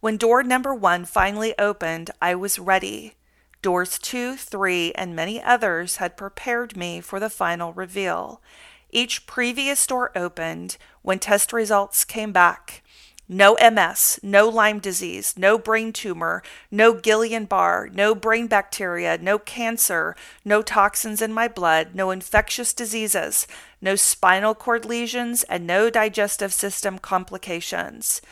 When 0.00 0.18
door 0.18 0.42
number 0.42 0.74
one 0.74 1.06
finally 1.06 1.54
opened, 1.58 2.10
I 2.20 2.34
was 2.34 2.58
ready. 2.58 3.14
Doors 3.62 3.98
two, 3.98 4.36
three, 4.36 4.92
and 4.96 5.16
many 5.16 5.42
others 5.42 5.96
had 5.96 6.18
prepared 6.18 6.76
me 6.76 7.00
for 7.00 7.18
the 7.18 7.30
final 7.30 7.72
reveal. 7.72 8.42
Each 8.90 9.26
previous 9.26 9.86
door 9.86 10.12
opened 10.14 10.76
when 11.00 11.18
test 11.18 11.54
results 11.54 12.04
came 12.04 12.32
back. 12.32 12.82
No 13.30 13.58
MS, 13.60 14.18
no 14.22 14.48
Lyme 14.48 14.78
disease, 14.78 15.34
no 15.36 15.58
brain 15.58 15.92
tumor, 15.92 16.42
no 16.70 16.94
Guillain 16.94 17.46
Barre, 17.46 17.90
no 17.92 18.14
brain 18.14 18.46
bacteria, 18.46 19.18
no 19.18 19.38
cancer, 19.38 20.16
no 20.46 20.62
toxins 20.62 21.20
in 21.20 21.34
my 21.34 21.46
blood, 21.46 21.94
no 21.94 22.10
infectious 22.10 22.72
diseases, 22.72 23.46
no 23.82 23.96
spinal 23.96 24.54
cord 24.54 24.86
lesions, 24.86 25.42
and 25.42 25.66
no 25.66 25.90
digestive 25.90 26.54
system 26.54 26.98
complications. 26.98 28.22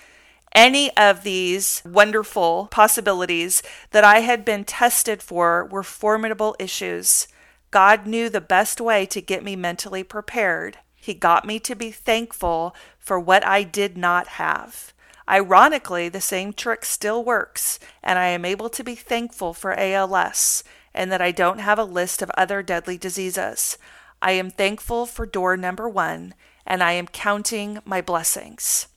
Any 0.52 0.96
of 0.96 1.24
these 1.24 1.82
wonderful 1.84 2.68
possibilities 2.70 3.62
that 3.90 4.04
I 4.04 4.20
had 4.20 4.46
been 4.46 4.64
tested 4.64 5.22
for 5.22 5.66
were 5.66 5.82
formidable 5.82 6.56
issues. 6.58 7.28
God 7.70 8.06
knew 8.06 8.30
the 8.30 8.40
best 8.40 8.80
way 8.80 9.04
to 9.04 9.20
get 9.20 9.44
me 9.44 9.56
mentally 9.56 10.02
prepared. 10.02 10.78
He 11.06 11.14
got 11.14 11.44
me 11.44 11.60
to 11.60 11.76
be 11.76 11.92
thankful 11.92 12.74
for 12.98 13.20
what 13.20 13.46
I 13.46 13.62
did 13.62 13.96
not 13.96 14.26
have. 14.42 14.92
Ironically, 15.28 16.08
the 16.08 16.20
same 16.20 16.52
trick 16.52 16.84
still 16.84 17.22
works, 17.22 17.78
and 18.02 18.18
I 18.18 18.26
am 18.26 18.44
able 18.44 18.68
to 18.70 18.82
be 18.82 18.96
thankful 18.96 19.54
for 19.54 19.78
ALS 19.78 20.64
and 20.92 21.12
that 21.12 21.22
I 21.22 21.30
don't 21.30 21.60
have 21.60 21.78
a 21.78 21.84
list 21.84 22.22
of 22.22 22.30
other 22.30 22.60
deadly 22.60 22.98
diseases. 22.98 23.78
I 24.20 24.32
am 24.32 24.50
thankful 24.50 25.06
for 25.06 25.26
door 25.26 25.56
number 25.56 25.88
one, 25.88 26.34
and 26.66 26.82
I 26.82 26.90
am 26.94 27.06
counting 27.06 27.78
my 27.84 28.00
blessings. 28.00 28.88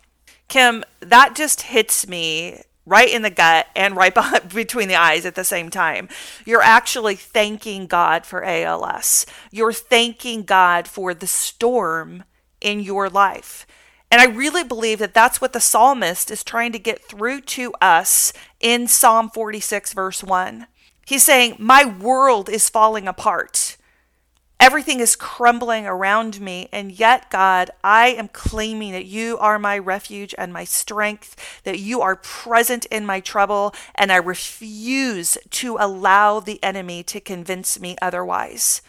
Kim, 0.48 0.84
that 1.02 1.36
just 1.36 1.62
hits 1.62 2.08
me 2.08 2.64
right 2.90 3.10
in 3.10 3.22
the 3.22 3.30
gut 3.30 3.68
and 3.76 3.96
right 3.96 4.14
behind, 4.14 4.50
between 4.50 4.88
the 4.88 4.96
eyes 4.96 5.26
at 5.26 5.36
the 5.36 5.44
same 5.44 5.70
time. 5.70 6.10
You're 6.46 6.62
actually 6.62 7.16
thanking 7.16 7.88
God 7.88 8.26
for 8.26 8.44
ALS. 8.44 9.26
You're 9.52 9.74
thanking 9.74 10.44
God 10.44 10.88
for 10.88 11.14
the 11.14 11.28
storm 11.28 12.24
in 12.60 12.82
your 12.82 13.10
life. 13.10 13.66
And 14.12 14.20
I 14.20 14.26
really 14.26 14.64
believe 14.64 15.00
that 15.00 15.14
that's 15.14 15.40
what 15.40 15.54
the 15.54 15.60
psalmist 15.60 16.32
is 16.32 16.44
trying 16.44 16.72
to 16.72 16.80
get 16.80 17.04
through 17.04 17.42
to 17.42 17.74
us 17.80 18.34
in 18.60 18.88
Psalm 18.88 19.30
46, 19.30 19.94
verse 19.94 20.24
1. 20.24 20.66
He's 21.06 21.24
saying, 21.24 21.56
My 21.60 21.86
world 21.86 22.50
is 22.50 22.70
falling 22.70 23.08
apart. 23.08 23.69
Everything 24.60 25.00
is 25.00 25.16
crumbling 25.16 25.88
around 25.88 26.42
me, 26.42 26.68
and 26.74 26.92
yet, 26.92 27.30
God, 27.32 27.72
I 27.82 28.08
am 28.08 28.28
claiming 28.28 28.92
that 28.92 29.06
you 29.06 29.38
are 29.38 29.58
my 29.58 29.78
refuge 29.78 30.36
and 30.38 30.52
my 30.52 30.66
strength, 30.66 31.62
that 31.64 31.80
you 31.80 32.02
are 32.02 32.18
present 32.18 32.86
in 32.88 33.06
my 33.06 33.22
trouble, 33.22 33.74
and 33.96 34.12
I 34.12 34.18
refuse 34.18 35.38
to 35.52 35.78
allow 35.80 36.42
the 36.42 36.62
enemy 36.62 37.04
to 37.04 37.22
convince 37.22 37.80
me 37.80 37.96
otherwise. 38.02 38.82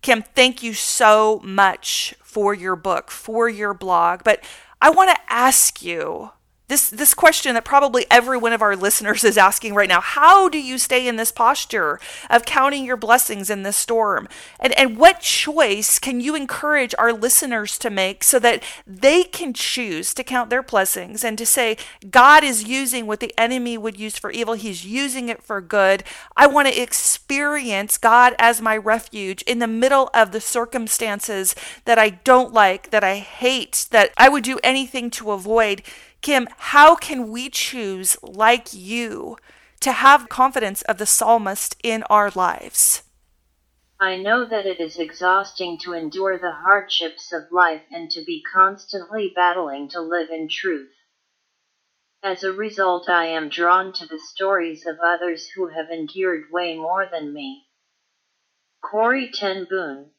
Kim, 0.00 0.22
thank 0.22 0.62
you 0.62 0.72
so 0.72 1.40
much 1.44 2.14
for 2.22 2.54
your 2.54 2.76
book, 2.76 3.10
for 3.10 3.50
your 3.50 3.74
blog, 3.74 4.22
but 4.24 4.42
I 4.80 4.88
want 4.88 5.10
to 5.10 5.32
ask 5.32 5.82
you 5.82 6.30
this 6.68 6.90
this 6.90 7.14
question 7.14 7.54
that 7.54 7.64
probably 7.64 8.06
every 8.10 8.36
one 8.36 8.52
of 8.52 8.62
our 8.62 8.76
listeners 8.76 9.24
is 9.24 9.38
asking 9.38 9.74
right 9.74 9.88
now. 9.88 10.00
How 10.00 10.48
do 10.48 10.58
you 10.60 10.78
stay 10.78 11.08
in 11.08 11.16
this 11.16 11.32
posture 11.32 11.98
of 12.30 12.44
counting 12.44 12.84
your 12.84 12.96
blessings 12.96 13.50
in 13.50 13.62
this 13.62 13.76
storm? 13.76 14.28
And 14.60 14.78
and 14.78 14.96
what 14.96 15.20
choice 15.20 15.98
can 15.98 16.20
you 16.20 16.34
encourage 16.34 16.94
our 16.98 17.12
listeners 17.12 17.78
to 17.78 17.90
make 17.90 18.22
so 18.22 18.38
that 18.38 18.62
they 18.86 19.24
can 19.24 19.52
choose 19.54 20.12
to 20.14 20.22
count 20.22 20.50
their 20.50 20.62
blessings 20.62 21.24
and 21.24 21.38
to 21.38 21.46
say 21.46 21.76
god 22.10 22.44
is 22.44 22.64
using 22.64 23.06
what 23.06 23.20
the 23.20 23.34
enemy 23.38 23.78
would 23.78 23.98
use 23.98 24.18
for 24.18 24.30
evil. 24.30 24.54
He's 24.54 24.84
using 24.84 25.28
it 25.28 25.42
for 25.42 25.60
good. 25.60 26.04
I 26.36 26.46
want 26.46 26.68
to 26.68 26.80
experience 26.80 27.96
god 27.96 28.34
as 28.38 28.60
my 28.60 28.76
refuge 28.76 29.42
in 29.42 29.58
the 29.58 29.66
middle 29.66 30.10
of 30.12 30.32
the 30.32 30.40
circumstances 30.40 31.54
that 31.84 31.98
i 31.98 32.10
don't 32.10 32.52
like 32.52 32.90
that 32.90 33.04
i 33.04 33.16
hate 33.16 33.86
that 33.90 34.12
i 34.16 34.28
would 34.28 34.44
do 34.44 34.58
anything 34.62 35.10
to 35.10 35.30
avoid 35.30 35.82
Kim, 36.20 36.48
how 36.56 36.94
can 36.94 37.30
we 37.30 37.48
choose, 37.48 38.16
like 38.22 38.72
you, 38.72 39.36
to 39.80 39.92
have 39.92 40.28
confidence 40.28 40.82
of 40.82 40.98
the 40.98 41.06
psalmist 41.06 41.76
in 41.82 42.02
our 42.04 42.30
lives? 42.30 43.02
I 44.00 44.16
know 44.16 44.44
that 44.44 44.66
it 44.66 44.78
is 44.78 44.98
exhausting 44.98 45.78
to 45.78 45.92
endure 45.92 46.38
the 46.38 46.52
hardships 46.52 47.32
of 47.32 47.50
life 47.50 47.82
and 47.90 48.10
to 48.12 48.24
be 48.24 48.42
constantly 48.42 49.32
battling 49.34 49.88
to 49.88 50.00
live 50.00 50.30
in 50.30 50.48
truth. 50.48 50.92
As 52.22 52.44
a 52.44 52.52
result, 52.52 53.08
I 53.08 53.26
am 53.26 53.48
drawn 53.48 53.92
to 53.94 54.06
the 54.06 54.18
stories 54.18 54.86
of 54.86 54.98
others 55.00 55.48
who 55.48 55.68
have 55.68 55.90
endured 55.90 56.50
way 56.50 56.76
more 56.76 57.06
than 57.10 57.32
me. 57.32 57.68
Corrie 58.80 59.30
ten 59.32 59.64
Boom 59.64 60.10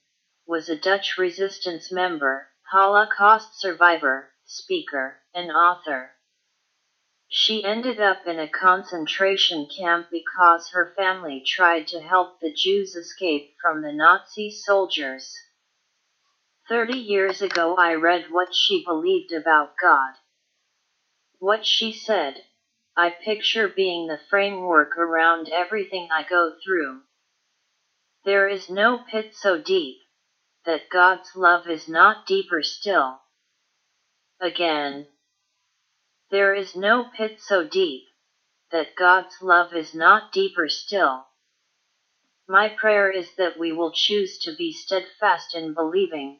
was 0.45 0.69
a 0.69 0.77
Dutch 0.77 1.17
resistance 1.17 1.91
member, 1.91 2.47
Holocaust 2.71 3.59
survivor, 3.59 4.31
speaker, 4.49 5.21
and 5.31 5.51
author. 5.51 6.11
She 7.27 7.63
ended 7.63 7.99
up 7.99 8.25
in 8.25 8.39
a 8.39 8.49
concentration 8.49 9.67
camp 9.67 10.07
because 10.09 10.71
her 10.71 10.91
family 10.97 11.43
tried 11.45 11.87
to 11.89 12.01
help 12.01 12.39
the 12.39 12.51
Jews 12.51 12.95
escape 12.95 13.55
from 13.61 13.83
the 13.83 13.93
Nazi 13.93 14.49
soldiers. 14.49 15.37
Thirty 16.67 16.97
years 16.97 17.43
ago, 17.43 17.75
I 17.75 17.93
read 17.93 18.31
what 18.31 18.55
she 18.55 18.83
believed 18.83 19.31
about 19.31 19.75
God. 19.79 20.15
What 21.37 21.63
she 21.63 21.91
said, 21.91 22.43
I 22.97 23.11
picture 23.11 23.67
being 23.67 24.07
the 24.07 24.19
framework 24.31 24.97
around 24.97 25.49
everything 25.49 26.09
I 26.11 26.23
go 26.23 26.55
through. 26.65 27.01
There 28.25 28.47
is 28.47 28.67
no 28.67 28.97
pit 28.97 29.35
so 29.35 29.61
deep 29.61 29.99
that 30.65 30.89
God's 30.89 31.35
love 31.35 31.67
is 31.67 31.87
not 31.87 32.25
deeper 32.25 32.63
still. 32.63 33.21
Again, 34.41 35.07
there 36.31 36.53
is 36.53 36.75
no 36.75 37.05
pit 37.15 37.39
so 37.41 37.67
deep 37.67 38.03
that 38.71 38.95
God's 38.97 39.35
love 39.41 39.73
is 39.73 39.93
not 39.93 40.31
deeper 40.31 40.69
still. 40.69 41.25
My 42.47 42.69
prayer 42.69 43.11
is 43.11 43.27
that 43.37 43.59
we 43.59 43.73
will 43.73 43.91
choose 43.91 44.39
to 44.39 44.55
be 44.55 44.71
steadfast 44.71 45.55
in 45.55 45.73
believing 45.73 46.39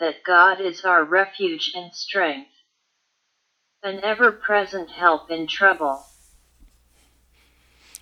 that 0.00 0.24
God 0.26 0.60
is 0.60 0.84
our 0.84 1.04
refuge 1.04 1.72
and 1.74 1.92
strength, 1.94 2.50
an 3.82 4.00
ever 4.02 4.32
present 4.32 4.90
help 4.90 5.30
in 5.30 5.46
trouble. 5.46 6.04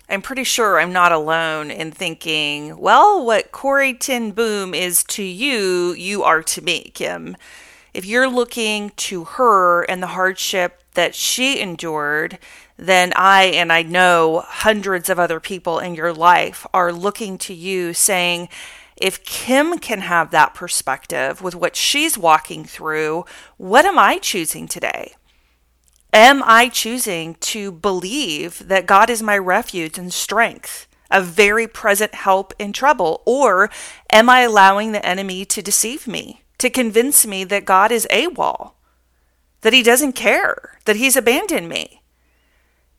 I'm 0.09 0.21
pretty 0.21 0.45
sure 0.45 0.79
I'm 0.79 0.93
not 0.93 1.11
alone 1.11 1.69
in 1.69 1.91
thinking, 1.91 2.77
well, 2.77 3.23
what 3.23 3.51
Corrie 3.51 3.93
ten 3.93 4.31
Boom 4.31 4.73
is 4.73 5.03
to 5.05 5.23
you, 5.23 5.93
you 5.93 6.23
are 6.23 6.41
to 6.41 6.61
me, 6.61 6.91
Kim 6.95 7.35
if 7.97 8.05
you're 8.05 8.29
looking 8.29 8.91
to 8.91 9.23
her 9.23 9.81
and 9.81 10.03
the 10.03 10.07
hardship 10.07 10.83
that 10.93 11.15
she 11.15 11.59
endured, 11.59 12.37
then 12.77 13.11
I 13.15 13.45
and 13.45 13.73
I 13.73 13.81
know 13.81 14.43
hundreds 14.45 15.09
of 15.09 15.17
other 15.17 15.39
people 15.39 15.79
in 15.79 15.95
your 15.95 16.13
life 16.13 16.67
are 16.75 16.93
looking 16.93 17.39
to 17.39 17.55
you 17.55 17.95
saying, 17.95 18.49
if 18.97 19.23
Kim 19.23 19.79
can 19.79 20.01
have 20.01 20.29
that 20.29 20.53
perspective 20.53 21.41
with 21.41 21.55
what 21.55 21.75
she's 21.75 22.19
walking 22.19 22.65
through, 22.65 23.25
what 23.57 23.83
am 23.83 23.97
I 23.97 24.19
choosing 24.19 24.67
today? 24.67 25.15
Am 26.13 26.43
I 26.45 26.69
choosing 26.69 27.33
to 27.33 27.71
believe 27.71 28.67
that 28.67 28.85
God 28.85 29.09
is 29.09 29.23
my 29.23 29.39
refuge 29.39 29.97
and 29.97 30.13
strength, 30.13 30.87
a 31.09 31.19
very 31.19 31.65
present 31.65 32.13
help 32.13 32.53
in 32.59 32.73
trouble? 32.73 33.23
Or 33.25 33.71
am 34.11 34.29
I 34.29 34.41
allowing 34.41 34.91
the 34.91 35.03
enemy 35.03 35.45
to 35.45 35.63
deceive 35.63 36.07
me? 36.07 36.43
To 36.59 36.69
convince 36.69 37.25
me 37.25 37.43
that 37.45 37.65
God 37.65 37.91
is 37.91 38.07
AWOL, 38.11 38.71
that 39.61 39.73
He 39.73 39.83
doesn't 39.83 40.13
care, 40.13 40.79
that 40.85 40.95
He's 40.95 41.15
abandoned 41.15 41.69
me. 41.69 42.01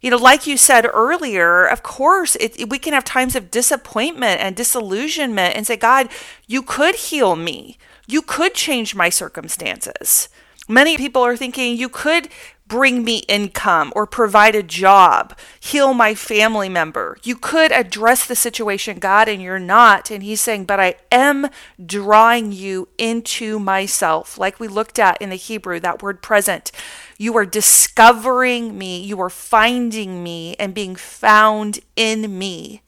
You 0.00 0.10
know, 0.10 0.16
like 0.16 0.46
you 0.46 0.56
said 0.56 0.86
earlier, 0.86 1.64
of 1.64 1.82
course, 1.82 2.36
it, 2.36 2.68
we 2.68 2.78
can 2.78 2.92
have 2.92 3.04
times 3.04 3.34
of 3.34 3.50
disappointment 3.50 4.40
and 4.40 4.54
disillusionment 4.54 5.56
and 5.56 5.66
say, 5.66 5.76
God, 5.76 6.08
you 6.46 6.62
could 6.62 6.94
heal 6.94 7.34
me. 7.34 7.78
You 8.06 8.22
could 8.22 8.54
change 8.54 8.94
my 8.94 9.08
circumstances. 9.08 10.28
Many 10.68 10.96
people 10.96 11.22
are 11.22 11.36
thinking 11.36 11.76
you 11.76 11.88
could 11.88 12.28
bring 12.68 13.02
me 13.02 13.18
income 13.28 13.92
or 13.96 14.06
provide 14.06 14.54
a 14.54 14.62
job, 14.62 15.36
heal 15.58 15.94
my 15.94 16.14
family 16.14 16.68
member. 16.68 17.18
You 17.22 17.34
could 17.34 17.72
address 17.72 18.26
the 18.26 18.36
situation, 18.36 18.98
God, 18.98 19.28
and 19.28 19.42
you're 19.42 19.58
not. 19.58 20.10
And 20.10 20.22
He's 20.22 20.40
saying, 20.40 20.66
But 20.66 20.78
I 20.78 20.96
am 21.10 21.48
drawing 21.84 22.52
you 22.52 22.88
into 22.98 23.58
myself, 23.58 24.38
like 24.38 24.60
we 24.60 24.68
looked 24.68 24.98
at 24.98 25.20
in 25.20 25.30
the 25.30 25.36
Hebrew, 25.36 25.80
that 25.80 26.02
word 26.02 26.22
present. 26.22 26.70
You 27.16 27.36
are 27.36 27.46
discovering 27.46 28.78
me, 28.78 29.02
you 29.02 29.20
are 29.20 29.30
finding 29.30 30.22
me, 30.22 30.54
and 30.58 30.74
being 30.74 30.94
found 30.94 31.80
in 31.96 32.38
me, 32.38 32.82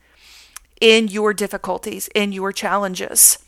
in 0.81 1.09
your 1.09 1.35
difficulties, 1.35 2.09
in 2.15 2.33
your 2.33 2.53
challenges. 2.53 3.39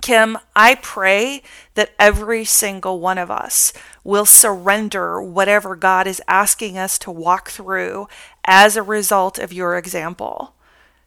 Kim, 0.00 0.38
I 0.54 0.76
pray 0.76 1.42
that 1.74 1.90
every 1.98 2.44
single 2.44 3.00
one 3.00 3.18
of 3.18 3.30
us 3.30 3.72
will 4.08 4.24
surrender 4.24 5.20
whatever 5.20 5.76
God 5.76 6.06
is 6.06 6.22
asking 6.26 6.78
us 6.78 6.98
to 6.98 7.10
walk 7.10 7.50
through 7.50 8.08
as 8.46 8.74
a 8.74 8.82
result 8.82 9.38
of 9.38 9.52
your 9.52 9.76
example. 9.76 10.54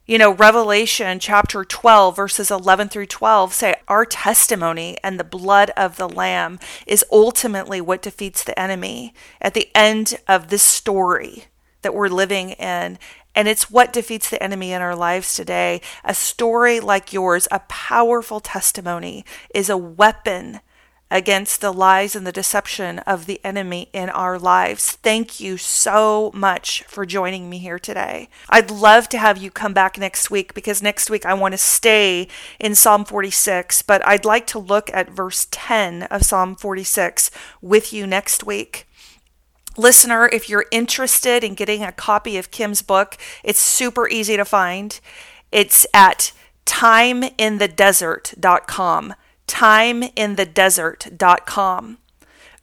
You 0.06 0.20
know, 0.20 0.36
Revelation 0.36 1.18
chapter 1.18 1.66
12, 1.66 2.16
verses 2.16 2.52
11 2.52 2.90
through 2.90 3.08
12 3.08 3.56
say, 3.56 3.76
Our 3.88 4.06
testimony 4.06 5.00
and 5.04 5.20
the 5.20 5.24
blood 5.24 5.72
of 5.76 5.98
the 5.98 6.08
Lamb 6.08 6.60
is 6.86 7.04
ultimately 7.12 7.82
what 7.82 8.04
defeats 8.04 8.44
the 8.44 8.60
enemy 8.60 9.16
at 9.42 9.56
the 9.56 9.70
end 9.74 10.20
of 10.28 10.50
this 10.50 10.62
story 10.62 11.46
that 11.82 11.96
we're 11.96 12.08
living 12.08 12.52
in. 12.52 13.00
And 13.34 13.48
it's 13.48 13.72
what 13.72 13.94
defeats 13.94 14.30
the 14.30 14.44
enemy 14.44 14.74
in 14.74 14.82
our 14.84 14.96
lives 14.96 15.34
today. 15.34 15.82
A 16.04 16.14
story 16.14 16.80
like 16.80 17.12
yours, 17.12 17.48
a 17.50 17.62
powerful 17.62 18.42
testimony, 18.42 19.26
is 19.56 19.72
a 19.72 19.78
weapon 19.78 20.60
against 21.12 21.60
the 21.60 21.74
lies 21.74 22.16
and 22.16 22.26
the 22.26 22.32
deception 22.32 23.00
of 23.00 23.26
the 23.26 23.42
enemy 23.44 23.90
in 23.92 24.10
our 24.10 24.40
lives. 24.40 24.94
Thank 24.94 25.42
you 25.42 25.58
so 25.58 26.32
much 26.34 26.84
for 26.88 27.06
joining 27.06 27.50
me 27.50 27.58
here 27.60 27.78
today. 27.78 28.30
I'd 28.50 28.72
love 28.72 29.10
to 29.10 29.18
have 29.18 29.38
you 29.38 29.52
come 29.52 29.74
back 29.74 29.98
next 29.98 30.32
week 30.32 30.54
because 30.54 30.82
next 30.82 31.10
week 31.10 31.26
I 31.26 31.34
want 31.34 31.52
to 31.52 31.58
stay 31.58 32.30
in 32.60 32.74
Psalm 32.74 33.04
46, 33.04 33.82
but 33.82 34.02
I'd 34.08 34.26
like 34.26 34.48
to 34.48 34.60
look 34.60 34.90
at 34.94 35.12
verse 35.12 35.48
10 35.52 36.04
of 36.04 36.24
Psalm 36.24 36.56
46 36.56 37.30
with 37.62 37.92
you 37.92 38.08
next 38.08 38.46
week. 38.46 38.88
Listener, 39.78 40.30
if 40.30 40.50
you're 40.50 40.66
interested 40.72 41.44
in 41.44 41.56
getting 41.56 41.84
a 41.84 41.92
copy 41.92 42.38
of 42.38 42.52
Kim's 42.52 42.82
book, 42.82 43.18
it's 43.44 43.60
super 43.60 44.08
easy 44.08 44.38
to 44.38 44.46
find. 44.46 44.98
It's 45.52 45.86
at 45.94 46.32
timeinthedesert.com. 46.66 49.16
timeinthedesert.com. 49.52 51.98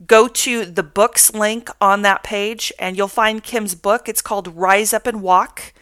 Go 0.07 0.29
to 0.29 0.65
the 0.65 0.83
books 0.83 1.35
link 1.35 1.69
on 1.81 2.03
that 2.03 2.23
page 2.23 2.73
and 2.79 2.95
you'll 2.97 3.09
find 3.09 3.43
Kim's 3.43 3.75
book. 3.75 4.09
It's 4.09 4.23
called 4.23 4.57
Rise 4.57 4.95
Up 4.95 5.07
and 5.07 5.21
Walk. 5.21 5.75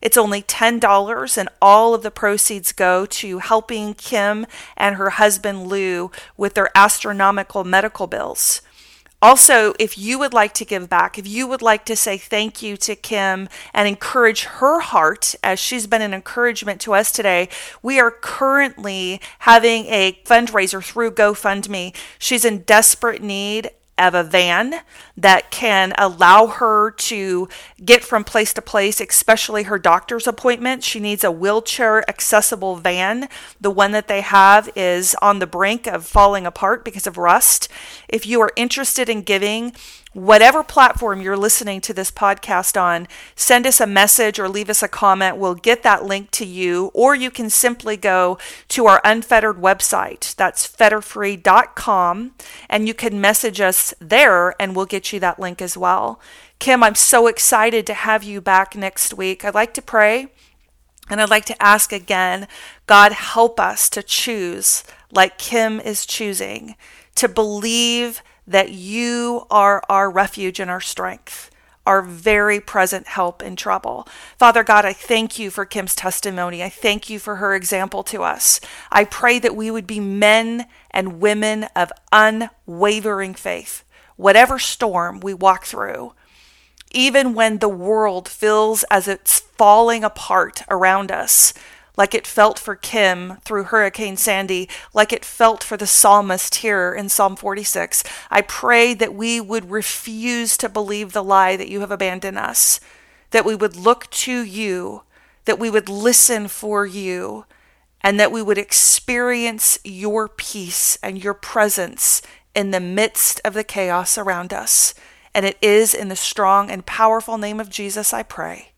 It's 0.00 0.16
only 0.18 0.42
$10, 0.42 1.38
and 1.38 1.48
all 1.62 1.94
of 1.94 2.02
the 2.02 2.10
proceeds 2.10 2.72
go 2.72 3.06
to 3.06 3.38
helping 3.38 3.94
Kim 3.94 4.44
and 4.76 4.96
her 4.96 5.10
husband 5.10 5.66
Lou 5.66 6.10
with 6.36 6.54
their 6.54 6.70
astronomical 6.74 7.64
medical 7.64 8.06
bills. 8.06 8.60
Also, 9.24 9.72
if 9.78 9.96
you 9.96 10.18
would 10.18 10.34
like 10.34 10.52
to 10.52 10.66
give 10.66 10.90
back, 10.90 11.18
if 11.18 11.26
you 11.26 11.46
would 11.46 11.62
like 11.62 11.86
to 11.86 11.96
say 11.96 12.18
thank 12.18 12.60
you 12.60 12.76
to 12.76 12.94
Kim 12.94 13.48
and 13.72 13.88
encourage 13.88 14.44
her 14.44 14.80
heart, 14.80 15.34
as 15.42 15.58
she's 15.58 15.86
been 15.86 16.02
an 16.02 16.12
encouragement 16.12 16.78
to 16.82 16.92
us 16.92 17.10
today, 17.10 17.48
we 17.82 17.98
are 17.98 18.10
currently 18.10 19.22
having 19.38 19.86
a 19.86 20.20
fundraiser 20.26 20.84
through 20.84 21.12
GoFundMe. 21.12 21.96
She's 22.18 22.44
in 22.44 22.64
desperate 22.64 23.22
need 23.22 23.70
of 23.96 24.14
a 24.14 24.24
van 24.24 24.80
that 25.16 25.50
can 25.50 25.92
allow 25.96 26.46
her 26.46 26.90
to 26.90 27.48
get 27.84 28.02
from 28.02 28.24
place 28.24 28.52
to 28.54 28.62
place, 28.62 29.00
especially 29.00 29.64
her 29.64 29.78
doctor's 29.78 30.26
appointment. 30.26 30.82
She 30.82 30.98
needs 30.98 31.22
a 31.22 31.30
wheelchair 31.30 32.08
accessible 32.08 32.76
van. 32.76 33.28
The 33.60 33.70
one 33.70 33.92
that 33.92 34.08
they 34.08 34.20
have 34.20 34.68
is 34.74 35.14
on 35.22 35.38
the 35.38 35.46
brink 35.46 35.86
of 35.86 36.06
falling 36.06 36.46
apart 36.46 36.84
because 36.84 37.06
of 37.06 37.18
rust. 37.18 37.68
If 38.08 38.26
you 38.26 38.40
are 38.40 38.52
interested 38.56 39.08
in 39.08 39.22
giving, 39.22 39.74
whatever 40.14 40.62
platform 40.62 41.20
you're 41.20 41.36
listening 41.36 41.80
to 41.82 41.92
this 41.92 42.10
podcast 42.10 42.80
on, 42.80 43.06
send 43.36 43.66
us 43.66 43.80
a 43.80 43.86
message 43.86 44.38
or 44.38 44.48
leave 44.48 44.70
us 44.70 44.82
a 44.82 44.88
comment. 44.88 45.36
We'll 45.36 45.54
get 45.54 45.82
that 45.82 46.04
link 46.04 46.30
to 46.32 46.46
you, 46.46 46.90
or 46.94 47.14
you 47.14 47.30
can 47.30 47.50
simply 47.50 47.96
go 47.96 48.38
to 48.68 48.86
our 48.86 49.00
unfettered 49.04 49.56
website. 49.56 50.34
That's 50.36 50.66
fetterfree.com, 50.66 52.32
and 52.70 52.88
you 52.88 52.94
can 52.94 53.20
message 53.20 53.60
us 53.60 53.92
there, 54.00 54.60
and 54.60 54.74
we'll 54.74 54.86
get 54.86 55.12
you 55.12 55.20
that 55.20 55.38
link 55.38 55.60
as 55.60 55.76
well. 55.76 56.20
Kim, 56.58 56.82
I'm 56.82 56.94
so 56.94 57.26
excited 57.26 57.86
to 57.86 57.94
have 57.94 58.22
you 58.22 58.40
back 58.40 58.74
next 58.74 59.12
week. 59.12 59.44
I'd 59.44 59.54
like 59.54 59.74
to 59.74 59.82
pray. 59.82 60.28
And 61.10 61.20
I'd 61.20 61.28
like 61.28 61.44
to 61.46 61.62
ask 61.62 61.92
again 61.92 62.48
God, 62.86 63.12
help 63.12 63.60
us 63.60 63.90
to 63.90 64.02
choose 64.02 64.84
like 65.12 65.38
Kim 65.38 65.80
is 65.80 66.06
choosing, 66.06 66.76
to 67.14 67.28
believe 67.28 68.22
that 68.46 68.70
you 68.70 69.46
are 69.50 69.82
our 69.88 70.10
refuge 70.10 70.60
and 70.60 70.70
our 70.70 70.80
strength, 70.80 71.50
our 71.86 72.02
very 72.02 72.60
present 72.60 73.06
help 73.08 73.42
in 73.42 73.56
trouble. 73.56 74.06
Father 74.38 74.62
God, 74.62 74.84
I 74.84 74.92
thank 74.92 75.38
you 75.38 75.50
for 75.50 75.64
Kim's 75.64 75.94
testimony. 75.94 76.62
I 76.62 76.68
thank 76.68 77.10
you 77.10 77.18
for 77.18 77.36
her 77.36 77.54
example 77.54 78.02
to 78.04 78.22
us. 78.22 78.60
I 78.90 79.04
pray 79.04 79.38
that 79.38 79.56
we 79.56 79.70
would 79.70 79.86
be 79.86 80.00
men 80.00 80.66
and 80.90 81.20
women 81.20 81.64
of 81.76 81.92
unwavering 82.12 83.34
faith, 83.34 83.84
whatever 84.16 84.58
storm 84.58 85.20
we 85.20 85.34
walk 85.34 85.64
through. 85.64 86.12
Even 86.90 87.34
when 87.34 87.58
the 87.58 87.68
world 87.68 88.28
feels 88.28 88.84
as 88.84 89.08
it's 89.08 89.40
falling 89.40 90.04
apart 90.04 90.62
around 90.70 91.10
us, 91.10 91.52
like 91.96 92.14
it 92.14 92.26
felt 92.26 92.58
for 92.58 92.74
Kim 92.74 93.38
through 93.44 93.64
Hurricane 93.64 94.16
Sandy, 94.16 94.68
like 94.92 95.12
it 95.12 95.24
felt 95.24 95.62
for 95.62 95.76
the 95.76 95.86
psalmist 95.86 96.56
here 96.56 96.92
in 96.92 97.08
Psalm 97.08 97.36
46. 97.36 98.02
I 98.30 98.42
pray 98.42 98.94
that 98.94 99.14
we 99.14 99.40
would 99.40 99.70
refuse 99.70 100.56
to 100.58 100.68
believe 100.68 101.12
the 101.12 101.24
lie 101.24 101.56
that 101.56 101.68
you 101.68 101.80
have 101.80 101.90
abandoned 101.90 102.38
us, 102.38 102.80
that 103.30 103.44
we 103.44 103.54
would 103.54 103.76
look 103.76 104.10
to 104.10 104.42
you, 104.42 105.02
that 105.44 105.58
we 105.58 105.70
would 105.70 105.88
listen 105.88 106.48
for 106.48 106.84
you, 106.86 107.44
and 108.00 108.18
that 108.18 108.32
we 108.32 108.42
would 108.42 108.58
experience 108.58 109.78
your 109.84 110.28
peace 110.28 110.98
and 111.02 111.22
your 111.22 111.34
presence 111.34 112.22
in 112.54 112.70
the 112.70 112.80
midst 112.80 113.40
of 113.44 113.54
the 113.54 113.64
chaos 113.64 114.18
around 114.18 114.52
us. 114.52 114.94
And 115.34 115.44
it 115.44 115.58
is 115.60 115.94
in 115.94 116.08
the 116.08 116.16
strong 116.16 116.70
and 116.70 116.86
powerful 116.86 117.38
name 117.38 117.58
of 117.58 117.70
Jesus 117.70 118.12
I 118.12 118.22
pray. 118.22 118.72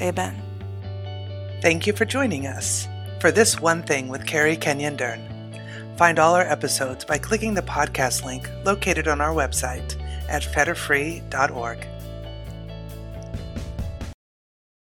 Amen. 0.00 0.61
Thank 1.62 1.86
you 1.86 1.92
for 1.92 2.04
joining 2.04 2.48
us 2.48 2.88
for 3.20 3.30
This 3.30 3.60
One 3.60 3.84
Thing 3.84 4.08
with 4.08 4.26
Carrie 4.26 4.56
Kenyon 4.56 4.96
Dern. 4.96 5.22
Find 5.96 6.18
all 6.18 6.34
our 6.34 6.42
episodes 6.42 7.04
by 7.04 7.18
clicking 7.18 7.54
the 7.54 7.62
podcast 7.62 8.24
link 8.24 8.50
located 8.64 9.06
on 9.06 9.20
our 9.20 9.32
website 9.32 9.96
at 10.28 10.42
fetterfree.org. 10.42 11.86